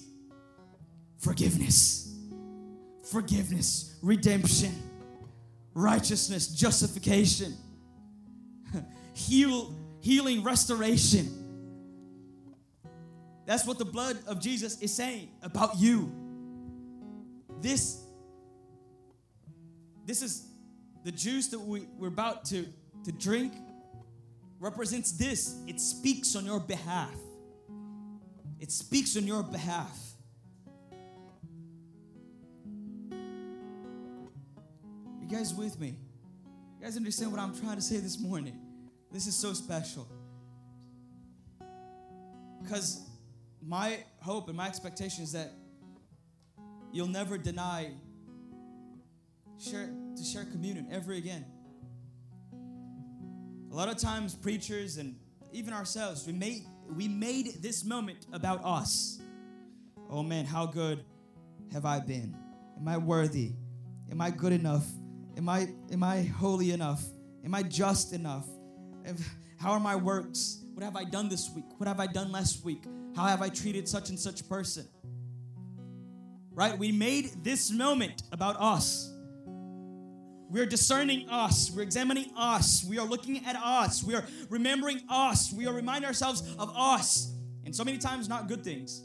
[1.19, 2.17] forgiveness,
[3.11, 4.73] forgiveness, redemption,
[5.75, 7.55] righteousness, justification,
[9.15, 11.45] heal, healing, restoration.
[13.47, 16.13] That's what the blood of Jesus is saying about you.
[17.61, 18.03] This,
[20.07, 20.47] this is
[21.05, 22.67] the juice that we, we're about to,
[23.05, 23.55] to drink
[24.61, 25.57] represents this.
[25.67, 27.15] It speaks on your behalf.
[28.61, 29.97] It speaks on your behalf.
[35.21, 35.97] You guys with me?
[36.79, 38.59] You guys understand what I'm trying to say this morning?
[39.13, 40.09] This is so special.
[42.63, 43.01] Because
[43.63, 45.53] my hope and my expectation is that
[46.93, 47.93] you'll never deny
[49.59, 51.45] share, to share communion ever again.
[53.71, 55.17] A lot of times, preachers and
[55.53, 56.65] even ourselves, we made,
[56.97, 59.21] we made this moment about us.
[60.11, 61.05] Oh man, how good
[61.73, 62.35] have I been?
[62.81, 63.53] Am I worthy?
[64.11, 64.87] Am I good enough?
[65.37, 67.03] Am I, am I holy enough?
[67.45, 68.47] Am I just enough?
[69.59, 70.65] How are my works?
[70.75, 71.65] What have I done this week?
[71.77, 72.85] What have I done last week?
[73.15, 74.87] How have I treated such and such person?
[76.51, 76.77] Right?
[76.79, 79.13] We made this moment about us.
[80.51, 81.71] We're discerning us.
[81.71, 82.85] We're examining us.
[82.85, 84.03] We are looking at us.
[84.03, 85.53] We are remembering us.
[85.53, 87.33] We are reminding ourselves of us.
[87.65, 89.03] And so many times, not good things.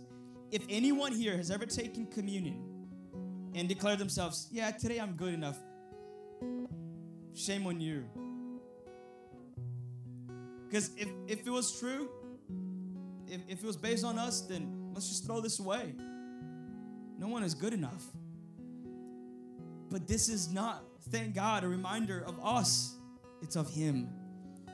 [0.52, 2.64] If anyone here has ever taken communion
[3.56, 5.58] and declared themselves, yeah, today I'm good enough,
[7.34, 8.06] shame on you.
[10.70, 12.10] Because if, if it was true,
[13.28, 15.94] if, if it was based on us, then let's just throw this away.
[17.18, 18.04] No one is good enough.
[19.90, 22.96] But this is not thank God, a reminder of us.
[23.42, 24.10] It's of Him,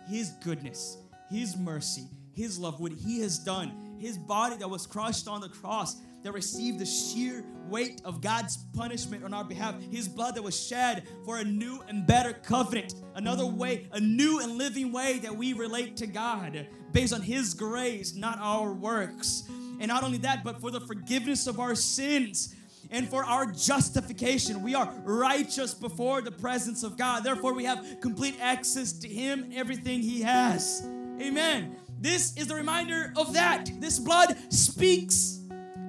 [0.08, 0.98] His goodness,
[1.30, 5.50] His mercy, His love, what He has done, His body that was crushed on the
[5.50, 10.44] cross, that received the sheer weight of God's punishment on our behalf, His blood that
[10.44, 15.20] was shed for a new and better covenant, another way, a new and living way
[15.20, 19.44] that we relate to God based on His grace, not our works.
[19.80, 22.54] And not only that, but for the forgiveness of our sins
[22.92, 24.64] and for our justification.
[24.64, 27.24] We are righteous before the presence of God.
[27.24, 30.88] Therefore, we have complete access to Him, everything He has.
[31.22, 31.76] Amen.
[32.00, 33.70] This is the reminder of that.
[33.80, 35.42] This blood speaks.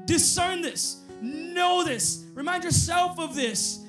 [0.05, 1.03] Discern this.
[1.23, 2.25] Know this.
[2.35, 3.85] Remind yourself of this.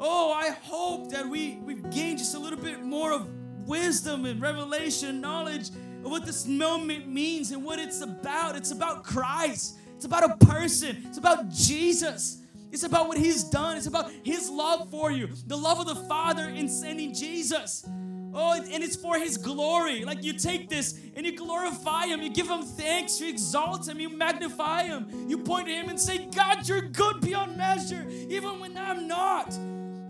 [0.00, 3.28] Oh, I hope that we, we've gained just a little bit more of
[3.66, 5.68] wisdom and revelation, knowledge
[6.04, 8.56] of what this moment means and what it's about.
[8.56, 9.78] It's about Christ.
[9.96, 11.02] It's about a person.
[11.06, 12.38] It's about Jesus.
[12.70, 13.76] It's about what He's done.
[13.76, 17.88] It's about His love for you, the love of the Father in sending Jesus.
[18.34, 20.04] Oh, and it's for His glory.
[20.04, 23.98] Like you take this and you glorify Him, you give Him thanks, you exalt Him,
[23.98, 28.60] you magnify Him, you point to Him and say, God, you're good beyond measure, even
[28.60, 29.58] when I'm not.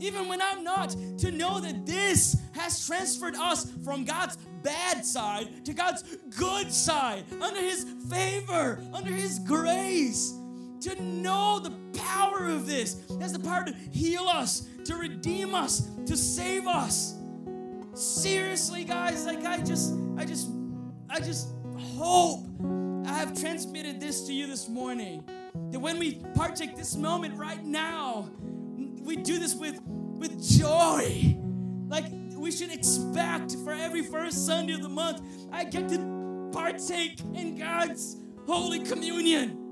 [0.01, 5.65] Even when I'm not, to know that this has transferred us from God's bad side
[5.65, 6.05] to God's
[6.37, 10.38] good side, under His favor, under His grace
[10.81, 13.03] to know the power of this.
[13.21, 17.17] Has the power to heal us, to redeem us, to save us.
[17.95, 20.49] Seriously, guys, like I just, I just,
[21.11, 21.49] I just
[21.97, 22.47] hope
[23.07, 25.25] I have transmitted this to you this morning.
[25.71, 28.31] That when we partake this moment right now,
[29.03, 31.37] we do this with with joy.
[31.89, 37.21] Like we should expect for every first Sunday of the month, I get to partake
[37.35, 38.17] in God's
[38.47, 39.68] Holy Communion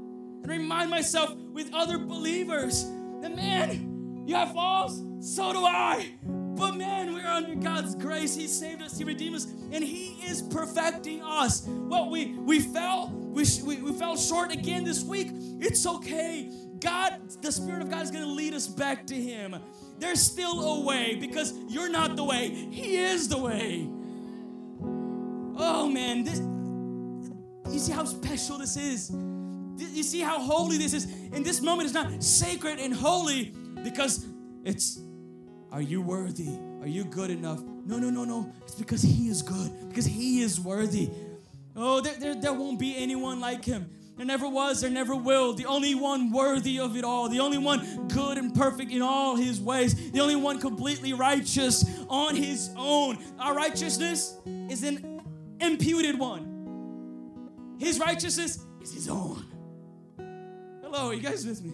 [0.46, 2.84] remind myself with other believers
[3.20, 6.10] that, man, you have falls, so do I.
[6.56, 8.34] But man, we're under God's grace.
[8.34, 11.66] He saved us, He redeemed us, and He is perfecting us.
[11.66, 15.28] Well, we we fell, we, we, we fell short again this week.
[15.60, 16.50] It's okay.
[16.80, 19.56] God, the Spirit of God is going to lead us back to Him.
[19.98, 23.88] There's still a way because you're not the way, He is the way.
[25.58, 26.40] Oh man, this
[27.72, 29.10] you see how special this is.
[29.76, 31.04] You see how holy this is?
[31.04, 34.26] And this moment is not sacred and holy because
[34.64, 34.98] it's,
[35.70, 36.58] are you worthy?
[36.80, 37.62] Are you good enough?
[37.84, 38.52] No, no, no, no.
[38.62, 41.10] It's because He is good, because He is worthy.
[41.74, 43.90] Oh, there, there, there won't be anyone like Him.
[44.16, 45.52] There never was, there never will.
[45.52, 47.28] The only one worthy of it all.
[47.28, 50.10] The only one good and perfect in all his ways.
[50.10, 53.18] The only one completely righteous on his own.
[53.38, 55.20] Our righteousness is an
[55.60, 57.76] imputed one.
[57.78, 59.44] His righteousness is his own.
[60.88, 61.72] Hello, you guys with me?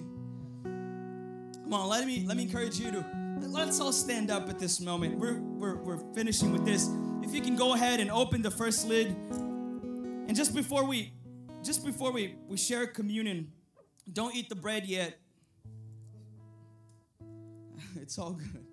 [0.65, 3.05] Come on, let me let me encourage you to
[3.43, 5.19] let's all stand up at this moment.
[5.19, 6.89] We're we're we're finishing with this.
[7.23, 9.09] If you can go ahead and open the first lid.
[9.09, 11.13] And just before we
[11.63, 13.53] just before we, we share communion,
[14.11, 15.19] don't eat the bread yet.
[18.01, 18.65] It's all good.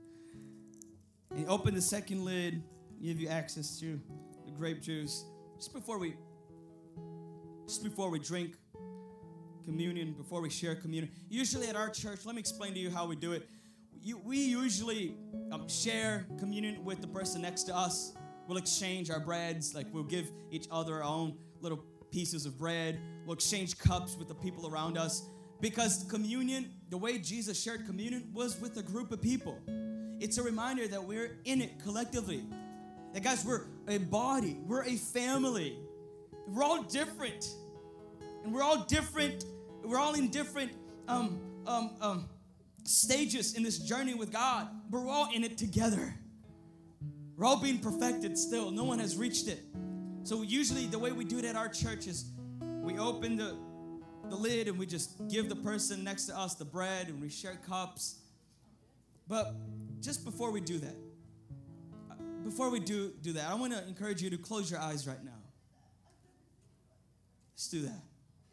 [1.36, 2.64] And open the second lid,
[3.04, 4.00] give you access to
[4.46, 5.26] the grape juice.
[5.58, 6.16] Just before we
[7.68, 8.56] just before we drink
[9.70, 11.12] communion, before we share communion.
[11.30, 13.48] Usually at our church, let me explain to you how we do it.
[14.02, 15.16] You, we usually
[15.52, 18.14] um, share communion with the person next to us.
[18.48, 23.00] We'll exchange our breads, like we'll give each other our own little pieces of bread.
[23.26, 25.30] We'll exchange cups with the people around us.
[25.62, 29.60] Because communion, the way Jesus shared communion was with a group of people.
[30.20, 32.44] It's a reminder that we're in it collectively.
[33.14, 35.78] That guys, we're a body, we're a family.
[36.48, 37.48] We're all different.
[38.44, 39.46] And we're all different.
[39.84, 40.72] We're all in different
[41.08, 42.30] um, um, um,
[42.84, 46.14] stages in this journey with God, but we're all in it together.
[47.36, 48.72] We're all being perfected still.
[48.72, 49.64] No one has reached it.
[50.24, 53.58] So usually the way we do it at our church is we open the
[54.30, 57.30] the lid and we just give the person next to us the bread and we
[57.30, 58.20] share cups.
[59.28, 59.56] But
[60.02, 60.96] just before we do that,
[62.44, 65.24] before we do do that, I want to encourage you to close your eyes right
[65.24, 65.32] now.
[67.54, 68.02] Let's do that.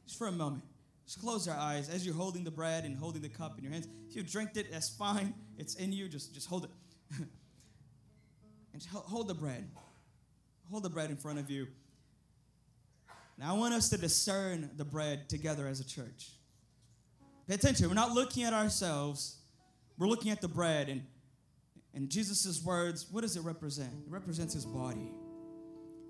[0.06, 0.62] Just for a moment.
[1.06, 3.72] Just close your eyes as you're holding the bread and holding the cup in your
[3.72, 3.86] hands.
[4.10, 5.34] If you've drank it, that's fine.
[5.56, 6.08] It's in you.
[6.08, 6.70] Just, just hold it.
[8.72, 9.68] and hold the bread.
[10.70, 11.68] Hold the bread in front of you.
[13.38, 16.30] Now, I want us to discern the bread together as a church.
[17.46, 17.86] Pay attention.
[17.88, 19.38] We're not looking at ourselves,
[19.98, 20.88] we're looking at the bread.
[20.88, 21.02] And,
[21.94, 23.92] and Jesus' words, what does it represent?
[24.06, 25.12] It represents his body.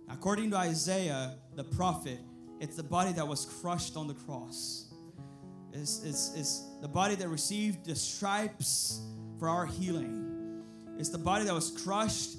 [0.09, 2.19] According to Isaiah, the prophet,
[2.61, 4.86] it's the body that was crushed on the cross.
[5.79, 9.01] It's, the body that received the stripes
[9.39, 10.63] for our healing.
[10.99, 12.37] It's the body that was crushed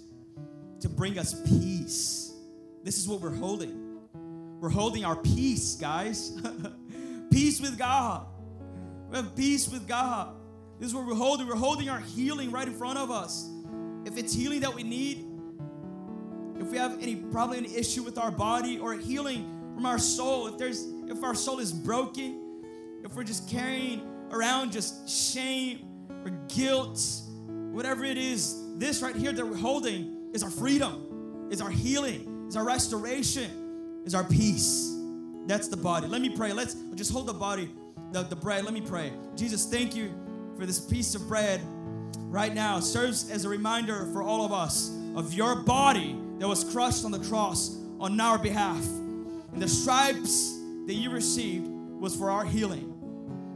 [0.80, 2.34] to bring us peace.
[2.84, 4.00] This is what we're holding.
[4.60, 6.40] We're holding our peace, guys.
[7.32, 8.26] peace with God.
[9.10, 10.36] We have peace with God.
[10.80, 11.48] This is what we're holding.
[11.48, 13.50] We're holding our healing right in front of us.
[14.06, 15.26] If it's healing that we need,
[16.60, 20.48] if we have any probably any issue with our body or healing from our soul,
[20.48, 22.47] if there's if our soul is broken,
[23.04, 25.88] if we're just carrying around just shame
[26.24, 27.00] or guilt,
[27.72, 32.48] whatever it is, this right here that we're holding is our freedom, is our healing,
[32.48, 33.68] is our restoration
[34.08, 34.96] is our peace.
[35.46, 36.08] That's the body.
[36.08, 36.54] Let me pray.
[36.54, 37.70] Let's just hold the body,
[38.14, 38.64] the, the bread.
[38.64, 39.12] Let me pray.
[39.36, 40.14] Jesus, thank you
[40.58, 41.62] for this piece of bread
[42.24, 42.78] right now.
[42.78, 47.04] It serves as a reminder for all of us of your body that was crushed
[47.04, 48.84] on the cross on our behalf.
[49.52, 51.68] And the stripes that you received
[52.00, 52.94] was for our healing.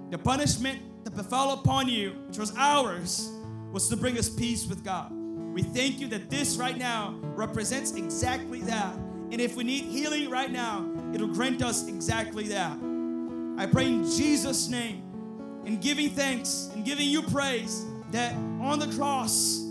[0.10, 3.32] The punishment that befell upon you, which was ours,
[3.72, 5.12] was to bring us peace with God.
[5.12, 8.96] We thank you that this right now represents exactly that
[9.32, 12.78] and if we need healing right now, it'll grant us exactly that.
[13.58, 15.04] I pray in Jesus' name,
[15.66, 19.62] in giving thanks and giving you praise, that on the cross,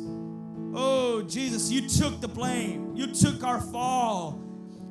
[0.74, 4.40] oh Jesus, you took the blame, you took our fall.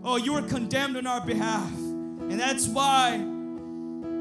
[0.03, 1.73] Oh, you were condemned on our behalf.
[1.75, 3.17] And that's why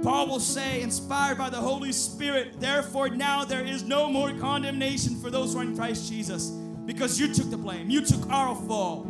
[0.03, 5.17] Paul will say, inspired by the Holy Spirit, therefore now there is no more condemnation
[5.17, 6.51] for those who are in Christ Jesus,
[6.87, 9.07] because you took the blame, you took our fall.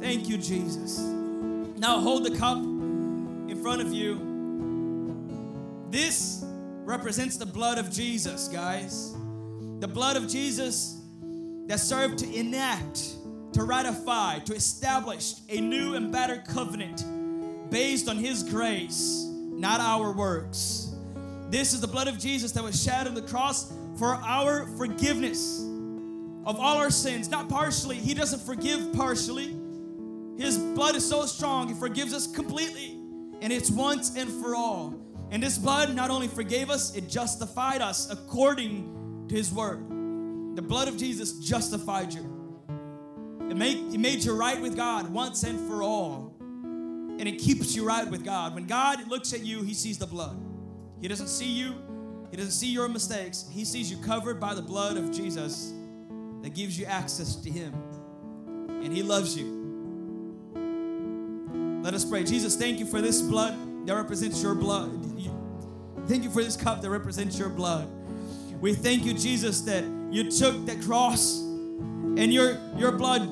[0.00, 0.98] Thank you, Jesus.
[0.98, 4.20] Now hold the cup in front of you.
[5.90, 6.44] This
[6.84, 9.12] represents the blood of Jesus, guys.
[9.80, 11.00] The blood of Jesus
[11.66, 13.16] that served to enact,
[13.52, 17.04] to ratify, to establish a new and better covenant
[17.70, 20.94] based on His grace, not our works.
[21.48, 25.60] This is the blood of Jesus that was shed on the cross for our forgiveness
[26.44, 27.96] of all our sins, not partially.
[27.96, 29.56] He doesn't forgive partially.
[30.38, 32.98] His blood is so strong, He forgives us completely.
[33.40, 34.94] And it's once and for all.
[35.30, 39.84] And this blood not only forgave us, it justified us according to His word.
[40.56, 42.32] The blood of Jesus justified you.
[43.50, 46.35] It made, it made you right with God once and for all.
[47.18, 48.54] And it keeps you right with God.
[48.54, 50.38] When God looks at you, He sees the blood.
[51.00, 51.74] He doesn't see you,
[52.30, 53.46] He doesn't see your mistakes.
[53.50, 55.72] He sees you covered by the blood of Jesus
[56.42, 57.72] that gives you access to Him.
[58.68, 59.64] And He loves you.
[61.82, 62.24] Let us pray.
[62.24, 63.56] Jesus, thank you for this blood
[63.86, 64.90] that represents your blood.
[66.06, 67.88] Thank you for this cup that represents your blood.
[68.60, 73.28] We thank you, Jesus, that you took that cross and your, your blood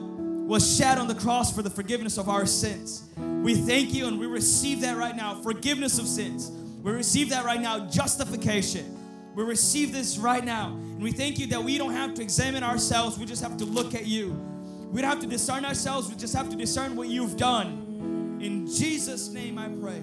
[0.47, 3.05] was shed on the cross for the forgiveness of our sins.
[3.16, 6.51] We thank you and we receive that right now forgiveness of sins.
[6.82, 8.99] We receive that right now justification.
[9.34, 10.68] We receive this right now.
[10.68, 13.64] And we thank you that we don't have to examine ourselves, we just have to
[13.64, 14.32] look at you.
[14.92, 18.38] We don't have to discern ourselves, we just have to discern what you've done.
[18.40, 20.01] In Jesus' name I pray.